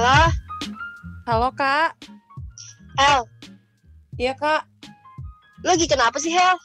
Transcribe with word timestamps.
Halo, 0.00 0.32
Halo 1.28 1.48
kak, 1.52 1.92
Hel. 2.96 3.20
iya 4.16 4.32
kak. 4.32 4.64
Lagi 5.60 5.84
kenapa 5.84 6.16
sih, 6.16 6.32
Hel? 6.32 6.56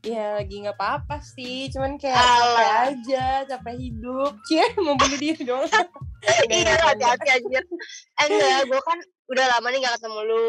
Ya 0.00 0.40
lagi 0.40 0.64
nggak 0.64 0.72
apa-apa 0.72 1.20
sih, 1.20 1.68
cuman 1.68 2.00
kayak 2.00 2.16
Alah. 2.16 2.32
capek 2.32 2.72
aja, 2.88 3.24
capek 3.44 3.76
hidup. 3.76 4.32
Cie, 4.48 4.64
mau 4.80 4.96
bunuh 4.96 5.20
diri 5.20 5.44
dong. 5.44 5.68
iya, 6.48 6.80
hati-hati 6.80 7.28
anjir. 7.28 7.60
Eh, 7.60 8.24
enggak, 8.24 8.72
gue 8.72 8.80
kan 8.88 8.98
udah 9.28 9.44
lama 9.44 9.66
nih 9.68 9.84
gak 9.84 10.00
ketemu 10.00 10.20
lu. 10.24 10.48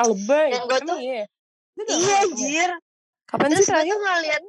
Lebay. 0.00 0.48
Yang 0.48 0.64
gua 0.64 0.78
Emang 0.80 0.88
tuh- 0.88 1.00
iya. 1.04 1.22
Iya, 1.76 1.84
ketemu? 1.84 2.08
anjir. 2.24 2.70
Kapan 3.28 3.48
Terus 3.52 3.60
sih 3.60 3.68
gue 3.68 3.68
terakhir? 3.68 3.92
tuh 3.92 4.00
ngeliat, 4.00 4.42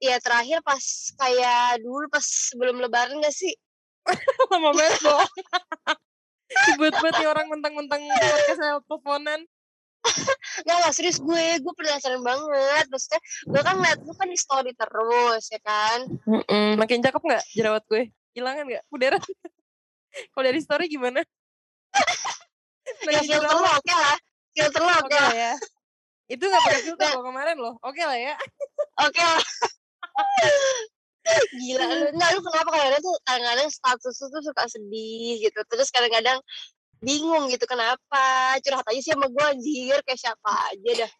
ya 0.00 0.16
terakhir 0.16 0.58
pas 0.64 0.84
kayak 1.12 1.84
dulu 1.84 2.08
pas 2.08 2.24
sebelum 2.24 2.80
lebaran 2.80 3.20
gak 3.20 3.36
sih? 3.36 3.52
Lama 4.52 4.70
banget 4.72 4.98
bohong. 5.04 5.32
Sebut-sebut 6.48 7.12
nih 7.20 7.28
orang 7.28 7.46
mentang-mentang 7.52 8.00
podcast 8.00 8.58
saya 8.58 8.80
teleponan. 8.88 9.40
Gak, 10.64 10.76
gak 10.80 10.94
serius 10.96 11.20
gue, 11.20 11.46
gue 11.60 11.72
penasaran 11.76 12.24
banget. 12.24 12.86
Maksudnya, 12.88 13.20
gue 13.20 13.60
kan 13.60 13.74
ngeliat 13.76 13.98
lu 14.00 14.12
kan 14.16 14.28
di 14.30 14.38
story 14.38 14.72
terus, 14.72 15.44
ya 15.52 15.60
kan? 15.60 15.98
Mm-mm. 16.24 16.80
Makin 16.80 17.04
cakep 17.04 17.20
nggak 17.20 17.44
jerawat 17.52 17.84
gue? 17.90 18.08
Hilangan 18.32 18.64
nggak? 18.64 18.84
Udara. 18.88 19.18
Kalau 20.32 20.44
dari 20.44 20.60
story 20.64 20.88
gimana? 20.88 21.20
Ya 23.04 23.20
filter 23.20 23.44
jerawat? 23.44 23.60
lo 23.60 23.70
oke 23.76 23.92
lah. 23.92 24.16
Filter 24.56 24.82
lo 24.82 24.92
Oke 25.04 25.16
lah. 25.18 25.32
ya. 25.36 25.52
Itu 26.28 26.44
gak 26.48 26.62
pakai 26.64 26.80
filter 26.84 27.08
loh 27.12 27.22
kemarin 27.24 27.56
loh. 27.60 27.74
Oke 27.84 28.02
lah 28.04 28.16
ya. 28.16 28.34
Oke 29.04 29.20
lah. 29.20 29.40
Gila 31.56 31.84
lu. 31.84 32.06
Lu 32.14 32.40
kenapa 32.42 32.68
kadang-kadang 32.72 33.02
tuh 33.04 33.16
kadang-kadang 33.24 33.68
status 33.68 34.14
tuh 34.16 34.42
suka 34.42 34.64
sedih 34.68 35.42
gitu. 35.42 35.60
Terus 35.68 35.88
kadang-kadang 35.92 36.38
bingung 37.02 37.50
gitu 37.52 37.64
kenapa. 37.68 38.56
Curhat 38.62 38.86
aja 38.86 39.00
sih 39.00 39.12
sama 39.14 39.30
gue 39.30 39.44
anjir 39.44 39.98
kayak 40.02 40.20
siapa 40.20 40.50
aja 40.72 41.06
dah. 41.06 41.12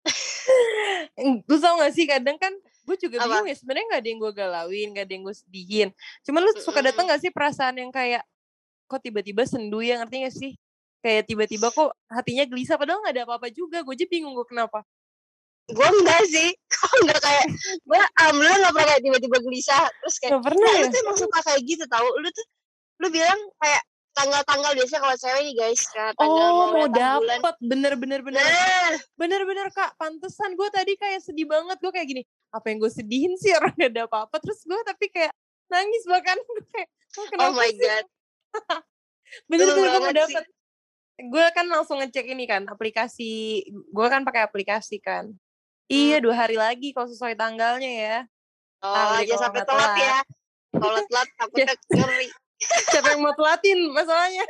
Lu 1.48 1.56
tau 1.60 1.76
gak 1.80 1.92
sih 1.92 2.08
kadang 2.08 2.40
kan 2.40 2.52
gue 2.88 2.96
juga 2.96 3.22
Apa? 3.22 3.26
bingung 3.28 3.48
ya 3.52 3.56
sebenarnya 3.56 3.86
gak 3.92 4.00
ada 4.02 4.08
yang 4.08 4.20
gue 4.20 4.32
galauin, 4.32 4.88
gak 4.96 5.04
ada 5.06 5.12
yang 5.14 5.24
gue 5.28 5.36
sedihin. 5.36 5.88
Cuman 6.26 6.40
lu 6.42 6.50
suka 6.58 6.80
datang 6.82 7.06
gak 7.06 7.20
sih 7.22 7.30
perasaan 7.30 7.78
yang 7.78 7.92
kayak 7.92 8.24
kok 8.90 8.98
tiba-tiba 9.04 9.46
sendu 9.46 9.84
ya 9.84 10.00
ngerti 10.02 10.16
gak 10.26 10.34
sih? 10.34 10.52
Kayak 11.00 11.30
tiba-tiba 11.30 11.72
kok 11.72 11.94
hatinya 12.10 12.44
gelisah 12.48 12.76
padahal 12.80 13.04
gak 13.06 13.14
ada 13.14 13.24
apa-apa 13.28 13.48
juga. 13.52 13.84
Gue 13.84 13.94
aja 13.94 14.06
bingung 14.08 14.34
gue 14.34 14.46
kenapa. 14.48 14.82
Gue 15.70 15.88
enggak 15.88 16.22
sih. 16.28 16.48
Kok 16.72 16.94
enggak 17.06 17.20
kayak 17.22 17.46
gue 17.86 18.00
alhamdulillah 18.18 18.58
gak 18.58 18.72
pernah 18.74 18.88
kayak 18.90 19.02
tiba-tiba 19.02 19.38
gelisah. 19.42 19.84
Terus 20.02 20.16
kayak 20.18 20.32
Gak 20.36 20.44
pernah 20.46 20.70
nah, 20.70 20.74
ya? 20.74 20.82
lu 20.82 20.86
tuh 20.90 21.00
emang 21.02 21.18
suka 21.18 21.38
kayak 21.46 21.60
gitu 21.66 21.84
tau. 21.86 22.08
Lu 22.18 22.28
tuh 22.30 22.46
lu 23.00 23.06
bilang 23.08 23.40
kayak 23.56 23.82
tanggal-tanggal 24.10 24.72
biasanya 24.74 25.00
kalau 25.00 25.16
cewek 25.16 25.42
nih 25.46 25.54
guys 25.54 25.82
kayak 25.94 26.12
tanggal 26.18 26.48
Oh 26.50 26.68
mau 26.74 26.86
dapet. 26.90 27.54
Bener-bener 27.62 28.20
bener 28.20 28.42
Nah, 28.42 28.92
bener-bener 29.14 29.66
kak. 29.70 29.90
Pantesan 29.96 30.50
gue 30.58 30.68
tadi 30.74 30.92
kayak 30.98 31.20
sedih 31.22 31.46
banget. 31.46 31.76
Gue 31.78 31.92
kayak 31.94 32.08
gini 32.08 32.22
apa 32.50 32.66
yang 32.70 32.78
gue 32.82 32.90
sedihin 32.90 33.34
sih? 33.38 33.54
Orang 33.54 33.74
gak 33.78 33.90
ada 33.94 34.02
apa-apa. 34.10 34.36
Terus 34.42 34.60
gue 34.66 34.80
tapi 34.82 35.06
kayak 35.10 35.32
nangis 35.70 36.02
bahkan. 36.06 36.38
Gue 36.50 36.66
kayak 36.70 36.86
oh, 36.86 37.22
oh 37.22 37.26
kenapa 37.26 37.58
my 37.58 37.70
sih? 37.74 37.82
God. 37.82 38.06
bener-bener 39.50 39.88
gue 39.90 40.02
mau 40.02 40.14
dapet. 40.14 40.44
Gue 41.20 41.44
kan 41.52 41.66
langsung 41.66 41.98
ngecek 41.98 42.26
ini 42.30 42.46
kan 42.46 42.62
aplikasi. 42.70 43.66
Gue 43.90 44.06
kan 44.06 44.22
pakai 44.22 44.46
aplikasi 44.46 45.02
kan 45.02 45.34
iya 45.90 46.16
dua 46.18 46.34
hari 46.36 46.54
lagi 46.54 46.90
kalau 46.90 47.06
sesuai 47.06 47.34
tanggalnya 47.34 47.90
ya 47.90 48.18
Oh, 48.80 48.96
deh 49.12 49.20
aja 49.20 49.28
kalau 49.28 49.42
sampai 49.42 49.58
nggak 49.58 49.68
telat 49.68 49.84
telat. 49.84 50.00
ya. 50.00 50.18
Kalau 50.72 51.00
telat 51.04 51.28
takutnya 51.36 51.66
ngeri. 51.90 52.28
siapa 52.86 53.08
yang 53.10 53.20
mau 53.20 53.34
telatin 53.34 53.78
masalahnya 53.90 54.44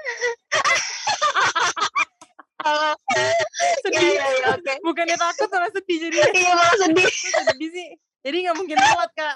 Kalau 2.57 2.93
sedih 3.83 3.99
Iya, 3.99 4.11
iya, 4.13 4.27
iya, 4.37 4.47
oke. 4.53 4.73
bukannya 4.83 5.17
takut 5.17 5.49
malah 5.49 5.71
sedih 5.71 5.97
jadi 6.01 6.17
Iya 6.37 6.53
malah 6.53 6.77
sedih. 6.77 7.09
sedih 7.43 7.71
sih 7.71 7.89
jadi 8.21 8.37
nggak 8.45 8.57
mungkin 8.57 8.77
telat 8.77 9.11
kak 9.13 9.35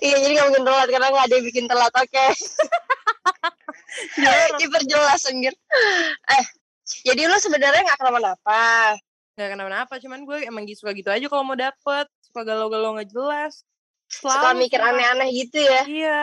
Iya 0.00 0.16
jadi 0.18 0.32
gak 0.34 0.46
mungkin 0.48 0.64
telat 0.64 0.88
karena 0.88 1.06
gak 1.08 1.24
ada 1.24 1.34
yang 1.34 1.44
bikin 1.44 1.64
telat. 1.66 1.92
Oke. 1.92 2.26
Jorok. 4.16 4.56
Diperjelas 4.56 5.22
anjir. 5.26 5.52
Eh, 6.30 6.44
jadi 7.04 7.22
lu 7.26 7.36
sebenarnya 7.36 7.82
gak 7.84 7.98
kenapa-napa. 7.98 8.96
Nggak 9.36 9.48
kenapa-napa 9.52 9.94
cuman 10.00 10.24
gue 10.24 10.36
emang 10.48 10.64
gitu 10.64 10.80
suka 10.84 10.96
gitu 10.96 11.12
aja 11.12 11.26
kalau 11.28 11.44
mau 11.44 11.52
dapet 11.54 12.08
suka 12.24 12.40
galau-galau 12.42 12.96
nggak 12.96 13.12
jelas 13.12 13.62
Suka 14.06 14.32
Selalu 14.54 14.64
mikir 14.70 14.78
suka. 14.80 14.90
aneh-aneh 14.94 15.28
gitu 15.34 15.58
ya. 15.60 15.82
iya 15.84 16.22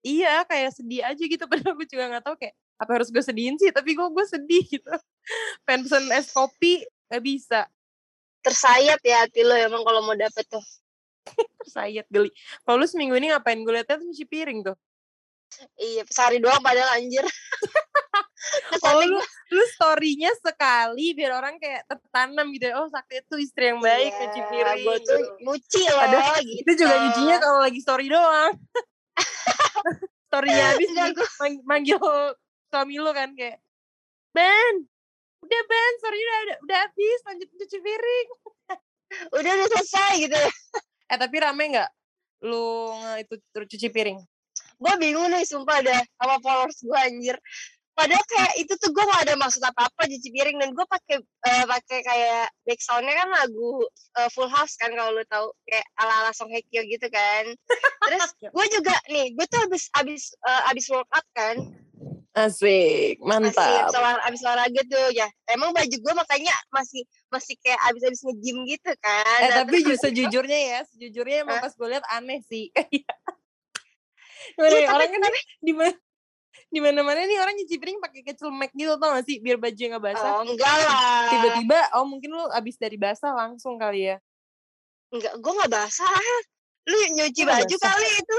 iya 0.00 0.34
kayak 0.48 0.70
sedih 0.72 1.04
aja 1.04 1.20
gitu 1.20 1.44
padahal 1.50 1.76
gue 1.76 1.86
juga 1.86 2.04
nggak 2.16 2.24
tahu 2.24 2.36
kayak 2.40 2.54
apa 2.80 2.90
harus 2.96 3.12
gue 3.12 3.20
sedihin 3.20 3.60
sih 3.60 3.68
tapi 3.68 3.92
gue 3.92 4.08
gue 4.08 4.24
sedih 4.24 4.64
gitu 4.64 4.88
pengen 5.68 5.84
pesen 5.84 6.04
es 6.16 6.32
kopi 6.32 6.80
nggak 7.12 7.22
bisa 7.22 7.60
Tersayat 8.40 9.04
ya 9.04 9.28
hati 9.28 9.44
lu 9.44 9.52
emang 9.52 9.84
kalau 9.84 10.00
mau 10.00 10.16
dapet 10.16 10.48
tuh. 10.48 10.64
tersayat 11.60 12.08
geli 12.08 12.32
kalau 12.64 12.80
lu 12.80 12.88
seminggu 12.88 13.12
ini 13.20 13.28
ngapain 13.28 13.60
gue 13.60 13.68
liatnya 13.68 14.00
tuh 14.00 14.06
nyuci 14.08 14.24
piring 14.24 14.64
tuh 14.64 14.76
Iya, 15.76 16.02
sehari 16.06 16.38
doang 16.38 16.60
padahal 16.60 16.96
anjir. 16.96 17.24
Oh 18.80 19.04
lu 19.04 19.20
lu 19.52 19.64
storynya 19.76 20.32
sekali 20.40 21.12
biar 21.12 21.36
orang 21.36 21.60
kayak 21.60 21.84
tertanam 21.84 22.48
gitu 22.56 22.72
oh 22.72 22.88
sakti 22.88 23.20
itu 23.20 23.36
istri 23.36 23.68
yang 23.68 23.84
baik 23.84 24.08
Iya, 24.08 24.16
nyuci 24.16 24.40
piring 24.48 24.80
Gue 24.80 24.96
tuh 25.04 25.18
gitu. 25.20 25.32
nyuci 25.44 25.82
loh 25.84 25.98
Padahal 26.08 26.36
gitu. 26.40 26.60
itu 26.64 26.72
juga 26.80 26.94
nyucinya 27.04 27.36
kalau 27.36 27.58
lagi 27.60 27.80
story 27.84 28.06
doang 28.08 28.52
storynya 30.32 30.64
habis 30.72 30.88
Enggak, 30.88 31.06
nih, 31.12 31.28
mang- 31.36 31.64
manggil 31.68 31.98
suami 32.72 32.94
lu 32.96 33.12
kan 33.12 33.30
kayak 33.36 33.60
Ben 34.32 34.74
udah 35.44 35.60
Ben 35.68 35.92
story 36.00 36.18
udah 36.18 36.38
udah, 36.40 36.56
udah 36.64 36.78
habis 36.80 37.18
lanjut 37.28 37.48
cuci 37.60 37.78
piring 37.78 38.28
Udah 39.36 39.50
udah 39.52 39.66
selesai 39.68 40.12
gitu 40.16 40.36
ya. 40.38 40.50
eh 41.12 41.18
tapi 41.20 41.36
rame 41.36 41.64
nggak 41.76 41.90
lu 42.48 42.88
itu 43.20 43.34
cuci 43.52 43.88
piring 43.92 44.16
gue 44.80 44.92
bingung 44.96 45.28
nih 45.28 45.44
sumpah 45.44 45.76
ada 45.78 46.00
sama 46.16 46.40
followers 46.40 46.80
gue 46.80 46.98
anjir. 46.98 47.36
Padahal 47.90 48.24
kayak 48.24 48.52
itu 48.56 48.72
tuh 48.80 48.96
gue 48.96 49.04
gak 49.04 49.28
ada 49.28 49.34
maksud 49.36 49.60
apa 49.60 49.84
apa 49.84 50.08
cuci 50.08 50.32
piring 50.32 50.56
dan 50.56 50.72
gue 50.72 50.86
pakai 50.88 51.20
eh, 51.20 51.64
pakai 51.68 51.98
kayak 52.00 52.48
backsoundnya 52.64 53.12
kan 53.12 53.28
lagu 53.28 53.84
eh, 54.16 54.28
Full 54.32 54.48
House 54.48 54.80
kan 54.80 54.88
kalau 54.96 55.12
lu 55.12 55.24
tahu. 55.28 55.52
Kayak 55.68 55.84
ala 56.00 56.24
ala 56.24 56.32
Song 56.32 56.48
Hye 56.48 56.64
Kyo 56.64 56.80
gitu 56.80 57.12
kan. 57.12 57.44
Terus 58.08 58.24
gue 58.40 58.66
juga 58.72 58.96
nih 59.06 59.36
gue 59.36 59.46
tuh 59.46 59.60
abis 59.68 59.92
abis 60.00 60.32
eh, 60.32 60.62
abis 60.72 60.86
workout 60.88 61.28
kan. 61.36 61.60
Asik 62.30 63.18
mantap. 63.20 63.90
Abis, 63.90 64.22
abis 64.22 64.40
olahraga 64.46 64.82
tuh 64.86 65.06
ya. 65.12 65.26
Emang 65.50 65.74
baju 65.74 65.92
gue 65.92 66.14
makanya 66.14 66.54
masih 66.70 67.02
masih 67.28 67.58
kayak 67.58 67.76
abis 67.90 68.06
abis 68.06 68.20
nge-gym 68.22 68.64
gitu 68.64 68.92
kan. 69.02 69.40
Eh 69.42 69.50
Nah, 69.50 69.56
tapi 69.66 69.82
terus 69.82 69.98
ju- 69.98 70.02
sejujurnya 70.08 70.56
ya 70.56 70.78
sejujurnya 70.88 71.36
emang 71.44 71.58
Hah? 71.58 71.68
pas 71.68 71.74
gue 71.74 71.88
liat 71.90 72.06
aneh 72.16 72.40
sih 72.46 72.70
Gimana 74.56 74.74
Iya, 74.76 74.84
ya, 74.84 74.88
orang 74.96 75.08
kan 75.10 75.20
di 75.60 75.72
mana 75.72 75.92
di 76.70 76.80
mana 76.82 77.00
mana 77.02 77.20
nih 77.26 77.38
orang 77.38 77.54
nyuci 77.58 77.76
piring 77.78 77.98
pakai 77.98 78.20
kecelemek 78.26 78.70
gitu 78.74 78.94
tau 78.98 79.10
gak 79.14 79.26
sih 79.26 79.38
biar 79.42 79.58
baju 79.58 79.74
nggak 79.74 80.02
basah 80.02 80.30
oh 80.38 80.42
enggak 80.46 80.74
lah 80.86 81.26
tiba-tiba 81.30 81.78
oh 81.98 82.06
mungkin 82.06 82.30
lu 82.30 82.46
abis 82.50 82.78
dari 82.78 82.94
basah 82.98 83.34
langsung 83.34 83.78
kali 83.78 84.10
ya 84.10 84.16
enggak 85.14 85.34
gue 85.38 85.52
nggak 85.54 85.70
basah 85.70 86.10
lu 86.90 86.96
nyuci 87.14 87.42
nggak 87.42 87.66
baju 87.66 87.74
basah. 87.74 87.90
kali 87.90 88.08
itu 88.22 88.36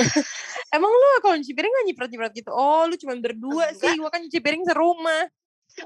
Emang 0.76 0.88
lu 0.88 1.08
kalau 1.20 1.36
nyuci 1.36 1.52
piring 1.52 1.68
gak 1.68 1.86
nyiprat-nyiprat 1.92 2.32
gitu? 2.32 2.50
Oh 2.52 2.88
lu 2.88 2.96
cuma 2.96 3.12
berdua 3.20 3.70
Enggak. 3.70 3.80
sih, 3.80 3.92
gua 4.00 4.08
kan 4.08 4.20
nyuci 4.24 4.40
piring 4.40 4.64
serumah. 4.64 5.22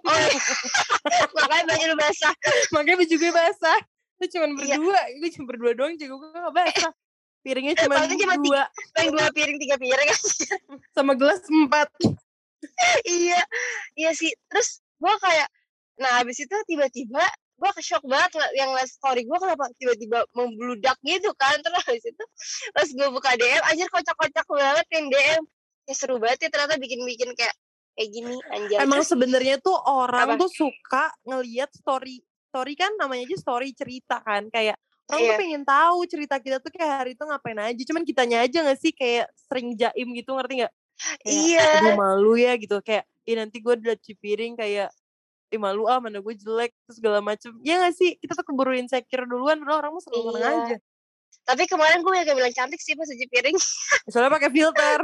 Oh, 0.02 0.14
iya. 0.14 0.30
makanya 1.36 1.64
baju 1.74 1.84
lu 1.90 1.96
basah. 1.98 2.34
Makanya 2.74 2.96
baju 3.02 3.14
gue 3.18 3.32
basah. 3.34 3.78
Lu 4.18 4.26
cuma 4.30 4.46
Iya. 4.46 4.54
berdua, 4.78 5.00
gue 5.10 5.28
cuma 5.34 5.44
berdua 5.46 5.72
doang, 5.78 5.94
juga 5.94 6.14
gue 6.18 6.28
gak 6.34 6.54
basah. 6.54 6.92
Piringnya 7.46 7.78
cuma 7.78 8.02
Paling 8.02 8.18
cuma 8.18 8.34
dua, 8.42 8.62
Yang 8.98 9.08
dua 9.14 9.26
piring, 9.30 9.58
tiga 9.62 9.76
piring. 9.78 10.10
sama 10.98 11.14
gelas 11.14 11.46
empat. 11.46 11.86
iya, 13.06 13.38
iya 13.94 14.10
sih. 14.10 14.34
Terus 14.50 14.82
gue 14.98 15.14
kayak, 15.22 15.46
nah 16.02 16.18
habis 16.18 16.42
itu 16.42 16.56
tiba-tiba 16.66 17.22
gue 17.56 17.70
ke 17.72 17.80
shock 17.80 18.04
banget 18.04 18.36
yang 18.52 18.68
liat 18.74 18.90
story 18.90 19.24
gue 19.24 19.38
kenapa 19.40 19.70
tiba-tiba 19.80 20.28
membludak 20.36 20.92
gitu 21.00 21.32
kan 21.40 21.56
terus 21.64 21.80
habis 21.88 22.04
itu 22.04 22.24
pas 22.76 22.84
gue 22.84 23.08
buka 23.08 23.32
DM 23.32 23.64
anjir 23.64 23.88
kocak-kocak 23.88 24.44
banget 24.44 24.86
yang 24.92 25.08
DM 25.08 25.42
ya 25.88 25.94
seru 25.96 26.20
banget 26.20 26.44
ya 26.44 26.48
ternyata 26.52 26.76
bikin-bikin 26.76 27.32
kayak 27.32 27.56
kayak 27.96 28.10
gini 28.12 28.36
anjir 28.52 28.76
Emang 28.76 29.00
sebenarnya 29.00 29.56
tuh 29.56 29.72
orang 29.72 30.36
Apa? 30.36 30.42
tuh 30.44 30.52
suka 30.52 31.08
ngelihat 31.24 31.72
story. 31.72 32.20
Story 32.52 32.76
kan 32.76 32.92
namanya 33.00 33.24
aja 33.24 33.36
story 33.40 33.72
cerita 33.72 34.20
kan. 34.20 34.52
Kayak 34.52 34.76
orang 35.10 35.20
Iya. 35.22 35.30
tuh 35.30 35.40
pengen 35.42 35.62
tahu 35.64 35.98
cerita 36.10 36.36
kita 36.42 36.56
tuh 36.58 36.70
kayak 36.74 36.92
hari 37.02 37.10
itu 37.14 37.22
ngapain 37.24 37.58
aja. 37.60 37.82
Cuman 37.86 38.02
kitanya 38.02 38.38
aja 38.42 38.58
gak 38.66 38.78
sih 38.82 38.92
kayak 38.94 39.26
sering 39.48 39.74
jaim 39.78 40.08
gitu 40.14 40.30
ngerti 40.34 40.66
gak? 40.66 40.72
Kayak, 41.22 41.36
Iya. 41.46 41.66
aduh 41.80 41.94
malu 41.98 42.32
ya 42.36 42.52
gitu 42.56 42.76
kayak 42.80 43.04
ih 43.28 43.36
nanti 43.36 43.56
gue 43.60 43.74
udah 43.76 43.94
cuci 44.00 44.14
piring 44.16 44.54
kayak 44.56 44.88
ih 45.52 45.60
malu 45.60 45.86
ah 45.86 45.98
mana 46.02 46.18
gue 46.24 46.34
jelek 46.34 46.72
terus 46.86 46.96
segala 46.98 47.20
macem 47.22 47.54
ya 47.62 47.78
gak 47.84 47.94
sih 47.94 48.18
kita 48.18 48.34
tuh 48.34 48.46
keburu 48.48 48.74
insecure 48.74 49.26
duluan 49.28 49.60
padahal 49.62 49.78
orang 49.86 49.92
mah 49.94 50.02
seneng 50.02 50.22
seneng 50.26 50.42
Iya. 50.42 50.50
aja 50.56 50.76
Tapi 51.46 51.62
kemarin 51.64 52.02
gue 52.02 52.10
yang 52.18 52.34
bilang 52.34 52.50
cantik 52.50 52.82
sih 52.82 52.92
pas 52.92 53.06
cuci 53.06 53.26
piring. 53.30 53.54
Soalnya 54.10 54.34
pakai 54.34 54.50
filter. 54.50 54.98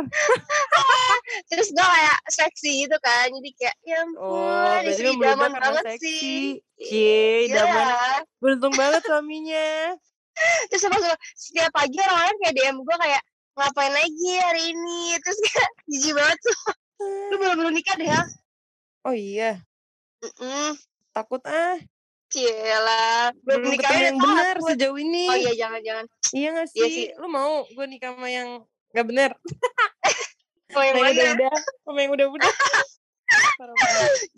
Terus 1.51 1.71
gue 1.71 1.87
kayak 1.87 2.19
seksi 2.27 2.71
gitu 2.83 2.97
kan. 2.99 3.31
Jadi 3.31 3.51
kayak 3.55 3.77
ya 3.83 4.03
ampun, 4.03 4.19
Oh, 4.21 4.77
istri 4.83 5.09
karena 5.15 5.47
banget 5.55 5.85
seksi. 5.89 6.03
sih. 6.03 6.43
Cie, 6.83 7.47
Iya. 7.47 7.63
idaman. 7.63 8.21
Beruntung 8.43 8.75
banget 8.75 9.03
suaminya. 9.07 9.95
Terus 10.69 10.83
pas 10.83 11.05
setiap 11.39 11.71
pagi 11.71 11.97
orang-orang 11.97 12.37
kayak 12.43 12.55
DM 12.57 12.77
gue 12.83 12.97
kayak 12.99 13.23
ngapain 13.55 13.93
lagi 13.93 14.31
hari 14.43 14.63
ini. 14.75 15.03
Terus 15.23 15.39
kayak 15.45 15.71
jijik 15.87 16.13
banget 16.13 16.39
tuh. 16.43 16.59
Lu 17.31 17.35
belum 17.39 17.55
belum 17.59 17.73
nikah 17.73 17.95
deh 17.95 18.09
ya? 18.09 18.23
Oh 19.03 19.11
iya, 19.11 19.59
Mm-mm. 20.23 20.79
takut 21.11 21.43
ah. 21.43 21.75
Cielah. 22.31 23.35
Belum 23.43 23.67
Belum 23.67 23.73
nikah 23.75 23.91
yang 23.93 24.17
benar 24.17 24.57
sejauh 24.57 24.95
ini. 24.97 25.27
Oh 25.27 25.35
iya 25.37 25.53
jangan-jangan. 25.59 26.07
Iya 26.33 26.49
gak 26.55 26.69
sih? 26.69 26.79
Iya 26.79 26.89
sih. 26.89 27.07
Lu 27.17 27.29
mau 27.29 27.63
gue 27.65 27.87
nikah 27.87 28.13
sama 28.13 28.29
yang 28.29 28.49
gak 28.91 29.07
bener? 29.07 29.31
Yang 29.33 30.73
Sama 30.73 30.83
yang 30.83 30.97
mana? 30.97 31.11
udah-udah? 31.13 31.55
Sama 31.83 31.99
yang 32.01 32.13
udah-udah? 32.13 32.53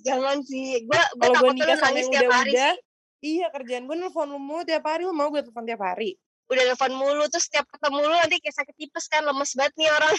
Jangan 0.00 0.36
sih. 0.42 0.82
Gue 0.84 0.98
Kalau 1.14 1.34
gue 1.40 1.52
nikah 1.54 1.76
sama 1.78 1.96
yang 1.96 2.10
udah-udah, 2.10 2.72
iya 3.20 3.46
kerjaan 3.48 3.86
gue 3.86 3.96
nelfon 3.96 4.28
lu 4.28 4.36
mulu 4.36 4.62
tiap 4.62 4.84
hari, 4.84 5.02
lu 5.02 5.14
mau 5.14 5.30
gue 5.30 5.40
telepon 5.40 5.64
tiap 5.64 5.80
hari? 5.80 6.18
Udah 6.44 6.62
telepon 6.66 6.92
mulu. 6.92 7.24
Terus 7.26 7.46
setiap 7.46 7.64
ketemu 7.68 7.98
lu 8.02 8.12
nanti 8.12 8.36
kayak 8.36 8.52
sakit 8.54 8.74
tipes 8.74 9.06
kan. 9.06 9.22
Lemes 9.22 9.54
banget 9.54 9.72
nih 9.76 9.88
orang. 9.88 10.12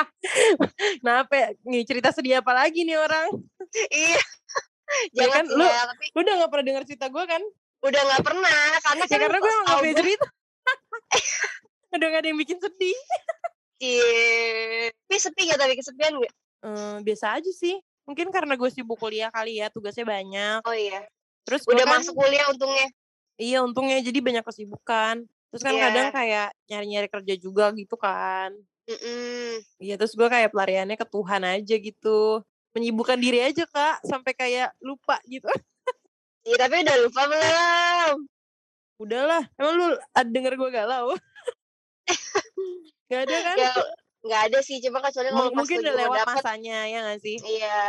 Kenapa 1.00 1.32
ya? 1.32 1.48
Nih 1.62 1.82
cerita 1.84 2.10
sedih 2.10 2.40
apa 2.40 2.52
lagi 2.52 2.82
nih 2.82 2.98
orang? 2.98 3.28
iya. 3.92 4.18
Ya 5.12 5.26
Jangan 5.26 5.34
kan, 5.34 5.44
sih 5.44 5.54
lu- 5.54 5.68
ya. 5.68 5.82
Tapi 5.86 6.04
Lu 6.08 6.18
udah 6.18 6.34
gak 6.36 6.50
pernah 6.50 6.64
denger 6.64 6.84
cerita 6.86 7.06
gue 7.06 7.24
kan? 7.26 7.42
udah 7.76 8.02
gak 8.08 8.22
pernah. 8.24 8.58
Karena 8.80 9.02
Ya 9.02 9.06
kan 9.06 9.18
karena 9.20 9.38
gue 9.38 9.52
gak 9.62 9.78
punya 9.78 9.96
cerita. 9.96 10.26
Udah 12.06 12.14
gak 12.14 12.22
ada 12.22 12.28
yang 12.30 12.38
bikin 12.38 12.58
sedih. 12.62 12.98
Cie. 13.82 14.94
Tapi 14.94 15.16
sepi 15.18 15.50
gak 15.50 15.58
tapi 15.58 15.74
kesepian 15.74 16.22
gak? 16.22 16.34
Eh, 16.62 16.96
biasa 17.02 17.34
aja 17.42 17.50
sih. 17.50 17.82
Mungkin 18.06 18.30
karena 18.30 18.54
gue 18.54 18.70
sibuk 18.70 18.94
kuliah 19.02 19.34
kali 19.34 19.58
ya, 19.58 19.66
tugasnya 19.66 20.06
banyak. 20.06 20.62
Oh 20.62 20.70
iya. 20.70 21.02
Terus 21.42 21.66
Udah 21.66 21.82
kan, 21.82 21.98
masuk 21.98 22.14
kuliah 22.14 22.46
untungnya. 22.46 22.86
Iya 23.36 23.58
untungnya 23.66 23.98
jadi 23.98 24.22
banyak 24.22 24.46
kesibukan. 24.46 25.26
Terus 25.50 25.62
kan 25.66 25.74
Iya. 25.74 25.82
kadang 25.90 26.08
kayak 26.14 26.48
nyari-nyari 26.70 27.08
kerja 27.10 27.34
juga 27.34 27.74
gitu 27.74 27.98
kan. 27.98 28.54
Iya 29.82 29.98
terus 29.98 30.14
gue 30.14 30.28
kayak 30.30 30.54
pelariannya 30.54 30.94
ke 30.94 31.06
Tuhan 31.10 31.42
aja 31.42 31.74
gitu. 31.74 32.46
Menyibukkan 32.70 33.18
diri 33.18 33.42
aja 33.42 33.66
kak. 33.66 34.06
Sampai 34.06 34.38
kayak 34.38 34.70
lupa 34.78 35.18
gitu. 35.26 35.50
Iya 36.46 36.56
tapi 36.62 36.86
udah 36.86 36.96
lupa 37.02 37.22
belum? 37.26 38.16
Udahlah. 39.02 39.42
Emang 39.58 39.74
lu 39.74 39.86
ada 40.14 40.30
denger 40.30 40.54
gue 40.54 40.70
galau? 40.70 41.10
Gak 43.06 43.20
ada 43.26 43.36
kan? 43.42 43.56
Ya 43.56 43.70
nggak 44.26 44.42
ada 44.50 44.58
sih. 44.60 44.76
Cuma 44.82 44.98
kecuali 44.98 45.28
kalau 45.30 45.46
M- 45.46 45.54
pas 45.54 45.58
mungkin 45.62 45.78
udah 45.80 45.94
lewat 45.94 46.18
dapet. 46.18 46.34
masanya 46.34 46.78
ya 46.84 46.98
gak 47.06 47.20
sih? 47.22 47.36
Iya. 47.38 47.80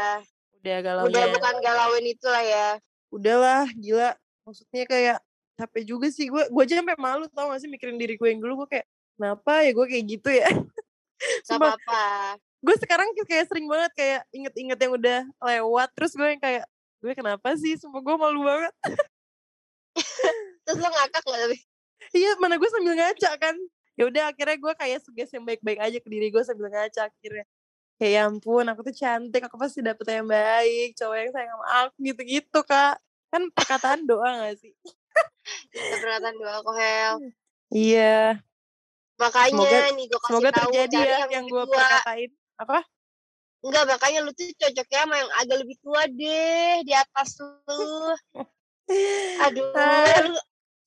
Udah 0.57 0.77
galaunya. 0.81 1.09
Udah 1.09 1.25
bukan 1.33 1.55
galauin 1.59 2.05
itu 2.05 2.27
lah 2.27 2.43
ya. 2.43 2.67
Udahlah 3.09 3.65
gila. 3.73 4.11
Maksudnya 4.45 4.83
kayak 4.85 5.17
capek 5.55 5.83
juga 5.83 6.07
sih. 6.07 6.29
Gue 6.29 6.45
gue 6.45 6.61
aja 6.61 6.77
sampai 6.77 6.97
malu 6.97 7.25
tau 7.29 7.49
gak 7.49 7.59
sih 7.59 7.69
mikirin 7.69 7.97
diri 7.97 8.15
gue 8.15 8.27
yang 8.29 8.37
dulu. 8.37 8.63
Gue 8.63 8.77
kayak 8.77 8.85
kenapa 9.17 9.65
ya 9.65 9.71
gue 9.73 9.85
kayak 9.89 10.05
gitu 10.05 10.29
ya. 10.29 10.47
Gak 11.17 11.49
Sumpah, 11.49 11.73
apa-apa. 11.73 12.37
gue 12.61 12.75
sekarang 12.77 13.09
kayak 13.25 13.49
sering 13.49 13.65
banget 13.65 13.89
kayak 13.97 14.21
inget-inget 14.29 14.77
yang 14.77 14.93
udah 14.93 15.19
lewat 15.41 15.89
terus 15.97 16.13
gue 16.13 16.29
yang 16.29 16.37
kayak 16.37 16.61
gue 17.01 17.13
kenapa 17.17 17.57
sih 17.57 17.73
semua 17.73 18.05
gue 18.05 18.13
malu 18.13 18.45
banget 18.45 18.69
Terus 20.61 20.77
lo 20.77 20.89
ngakak 20.89 21.25
gak 21.25 21.39
tapi? 21.41 21.57
iya 22.13 22.37
mana 22.37 22.61
gue 22.61 22.69
sambil 22.69 22.93
ngaca 22.93 23.31
kan 23.41 23.55
ya 23.97 24.03
udah 24.07 24.23
akhirnya 24.29 24.57
gue 24.61 24.73
kayak 24.77 24.99
suges 25.01 25.29
yang 25.33 25.43
baik-baik 25.43 25.81
aja 25.81 25.97
ke 25.97 26.07
diri 26.07 26.29
gue 26.29 26.43
sambil 26.45 26.69
ngaca 26.69 27.09
akhirnya. 27.09 27.45
Kayak 27.97 28.13
ya 28.13 28.21
ampun 28.29 28.65
aku 28.69 28.85
tuh 28.85 28.93
cantik 28.93 29.41
aku 29.41 29.57
pasti 29.57 29.81
dapet 29.81 30.05
yang 30.05 30.29
baik 30.29 30.93
cowok 30.93 31.15
yang 31.17 31.31
sayang 31.33 31.51
sama 31.57 31.65
aku 31.81 31.95
gitu-gitu 32.05 32.59
kak. 32.61 33.01
Kan 33.33 33.49
perkataan 33.51 34.05
doa 34.05 34.47
gak 34.47 34.61
sih? 34.61 34.71
Kita 35.73 35.95
perhatian 35.97 36.35
doa 36.37 36.61
kok 36.61 36.75
Hel. 36.77 37.15
iya. 37.73 38.37
Makanya 39.17 39.49
Semoga- 39.49 39.95
nih 39.97 40.05
gue 40.05 40.19
kasih 40.21 40.29
semoga 40.29 40.49
tahu 40.53 40.69
terjadi 40.69 40.95
ya 41.01 41.17
yang, 41.25 41.31
yang 41.33 41.45
gue 41.49 41.63
perkatain. 41.65 42.31
Apa? 42.61 42.79
Enggak, 43.65 43.83
makanya 43.89 44.19
lu 44.21 44.31
tuh 44.37 44.45
cocoknya 44.53 44.99
sama 45.01 45.15
yang 45.17 45.31
agak 45.41 45.57
lebih 45.65 45.77
tua 45.81 46.01
deh 46.05 46.73
di 46.85 46.93
atas 46.93 47.29
lu. 47.41 47.49
Aduh, 49.49 49.65
lu 50.29 50.37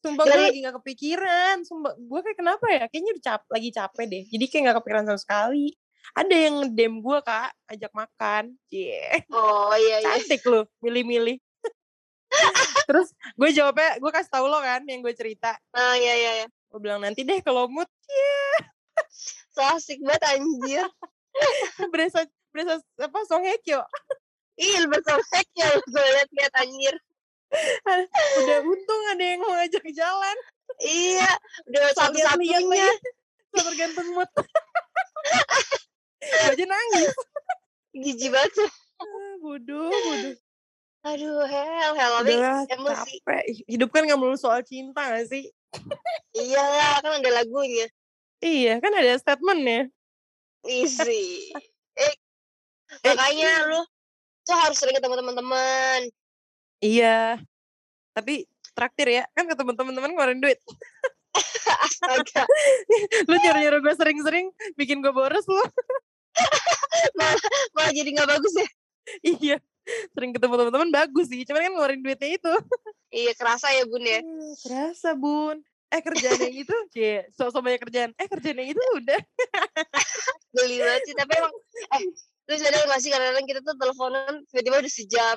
Sumpah 0.01 0.25
gue 0.25 0.37
lagi 0.37 0.61
gak 0.65 0.77
kepikiran. 0.81 1.55
Sumpah 1.65 1.93
gue 1.97 2.21
kayak 2.25 2.39
kenapa 2.41 2.65
ya? 2.73 2.85
Kayaknya 2.89 3.11
udah 3.13 3.25
cap 3.25 3.43
lagi 3.53 3.69
capek 3.69 4.05
deh. 4.09 4.25
Jadi 4.33 4.45
kayak 4.49 4.63
gak 4.73 4.77
kepikiran 4.81 5.05
sama 5.09 5.21
sekali. 5.21 5.67
Ada 6.17 6.35
yang 6.35 6.57
dem 6.75 6.95
gue 7.05 7.19
kak, 7.23 7.55
ajak 7.71 7.93
makan. 7.95 8.57
Cie, 8.67 9.23
oh 9.31 9.71
iya 9.79 10.03
iya. 10.03 10.17
cantik 10.19 10.43
lu, 10.43 10.67
milih-milih. 10.83 11.39
Terus 12.91 13.15
gue 13.39 13.51
jawabnya, 13.55 14.01
gue 14.03 14.11
kasih 14.11 14.33
tau 14.33 14.51
lo 14.51 14.59
kan 14.59 14.83
yang 14.91 15.07
gue 15.07 15.15
cerita. 15.15 15.55
Nah, 15.71 15.95
iya 15.95 16.15
iya 16.19 16.33
iya. 16.43 16.47
Gue 16.67 16.81
bilang 16.83 16.99
nanti 17.05 17.23
deh 17.23 17.39
kalau 17.47 17.71
mood 17.71 17.87
So 19.51 19.61
asik 19.77 20.01
banget 20.03 20.23
anjir. 20.39 20.87
berasa 21.93 22.27
berasa 22.51 22.79
apa 22.99 23.19
Song 23.27 23.45
Hye 23.47 23.59
Kyo. 23.63 23.83
Ih, 24.61 24.85
lu 24.85 24.89
bersosek 24.93 25.47
ya 25.57 25.67
lu 25.73 25.81
gue 25.89 26.05
liat-liat 26.05 26.55
anjir. 26.59 26.95
Udah 28.41 28.59
untung 28.63 29.03
ada 29.11 29.25
yang 29.25 29.41
mau 29.43 29.53
ngajak 29.59 29.85
jalan. 29.91 30.37
Iya, 30.81 31.31
udah 31.67 31.83
satu-satunya. 31.99 32.89
So 33.51 33.59
tergantung 33.67 34.09
mood. 34.15 34.31
aja 36.51 36.65
nangis. 36.65 37.11
Gigi 37.91 38.29
banget. 38.31 38.55
tuh. 38.55 38.71
Ah, 39.01 39.35
bodoh, 39.43 39.91
bodoh. 39.91 40.35
Aduh, 41.01 41.43
hell, 41.49 41.93
hell. 41.97 42.13
Tapi 42.23 42.35
emosi. 42.71 43.15
capek. 43.25 43.45
Hidup 43.67 43.89
kan 43.91 44.05
gak 44.05 44.21
melulu 44.21 44.37
soal 44.37 44.61
cinta 44.63 45.01
gak 45.01 45.33
sih? 45.33 45.49
iya 46.37 46.61
lah, 46.61 47.01
kan 47.01 47.19
ada 47.19 47.31
lagunya. 47.41 47.89
Iya, 48.45 48.79
kan 48.79 48.93
ada 48.95 49.17
statementnya. 49.17 49.89
Easy. 50.65 51.51
eh, 51.97 52.15
Eh, 53.01 53.15
makanya 53.15 53.71
lu 53.71 53.81
tuh 54.43 54.57
harus 54.59 54.77
sering 54.77 54.99
ketemu 54.99 55.23
teman-teman. 55.23 56.11
Iya. 56.81 57.39
Tapi 58.17 58.49
traktir 58.73 59.09
ya, 59.21 59.25
kan 59.37 59.45
ketemu 59.47 59.77
teman-teman 59.77 60.11
ngeluarin 60.13 60.41
duit. 60.41 60.59
Astaga. 61.81 62.43
Lu 63.29 63.35
nyuruh-nyuruh 63.39 63.81
gue 63.85 63.95
sering-sering, 63.95 64.51
bikin 64.75 64.99
gue 65.05 65.13
boros 65.15 65.47
lu. 65.47 65.61
Malah 67.77 67.93
jadi 67.95 68.09
gak 68.17 68.29
bagus 68.29 68.55
ya. 68.57 68.69
iya. 69.23 69.57
Sering 70.15 70.31
ketemu 70.37 70.55
teman-teman 70.55 70.91
bagus 70.93 71.27
sih, 71.31 71.43
cuman 71.47 71.67
kan 71.67 71.73
ngeluarin 71.73 72.03
duitnya 72.03 72.31
itu. 72.37 72.53
Iya, 73.11 73.33
kerasa 73.35 73.75
ya 73.75 73.85
bun 73.87 74.05
ya. 74.07 74.21
Hmm, 74.23 74.53
Kerasa 74.63 75.11
bun. 75.19 75.57
Eh 75.91 75.99
kerjaan 75.99 76.39
yang 76.39 76.55
itu, 76.63 76.77
cie, 76.95 77.27
sok-sok 77.35 77.67
banyak 77.67 77.81
kerjaan. 77.83 78.11
Eh 78.15 78.31
kerjaan 78.31 78.63
yang 78.63 78.71
itu 78.71 78.83
udah. 79.03 79.21
Geli 80.55 80.77
banget 80.79 81.03
sih. 81.11 81.15
Tapi 81.19 81.33
emang, 81.35 81.55
eh, 81.99 82.03
lu 82.47 82.55
sadar 82.55 82.83
gak 82.87 83.01
sih 83.03 83.11
kadang-kadang 83.11 83.47
kita 83.51 83.61
tuh 83.67 83.75
teleponan 83.75 84.35
tiba-tiba 84.47 84.77
udah 84.87 84.93
sejam. 84.93 85.37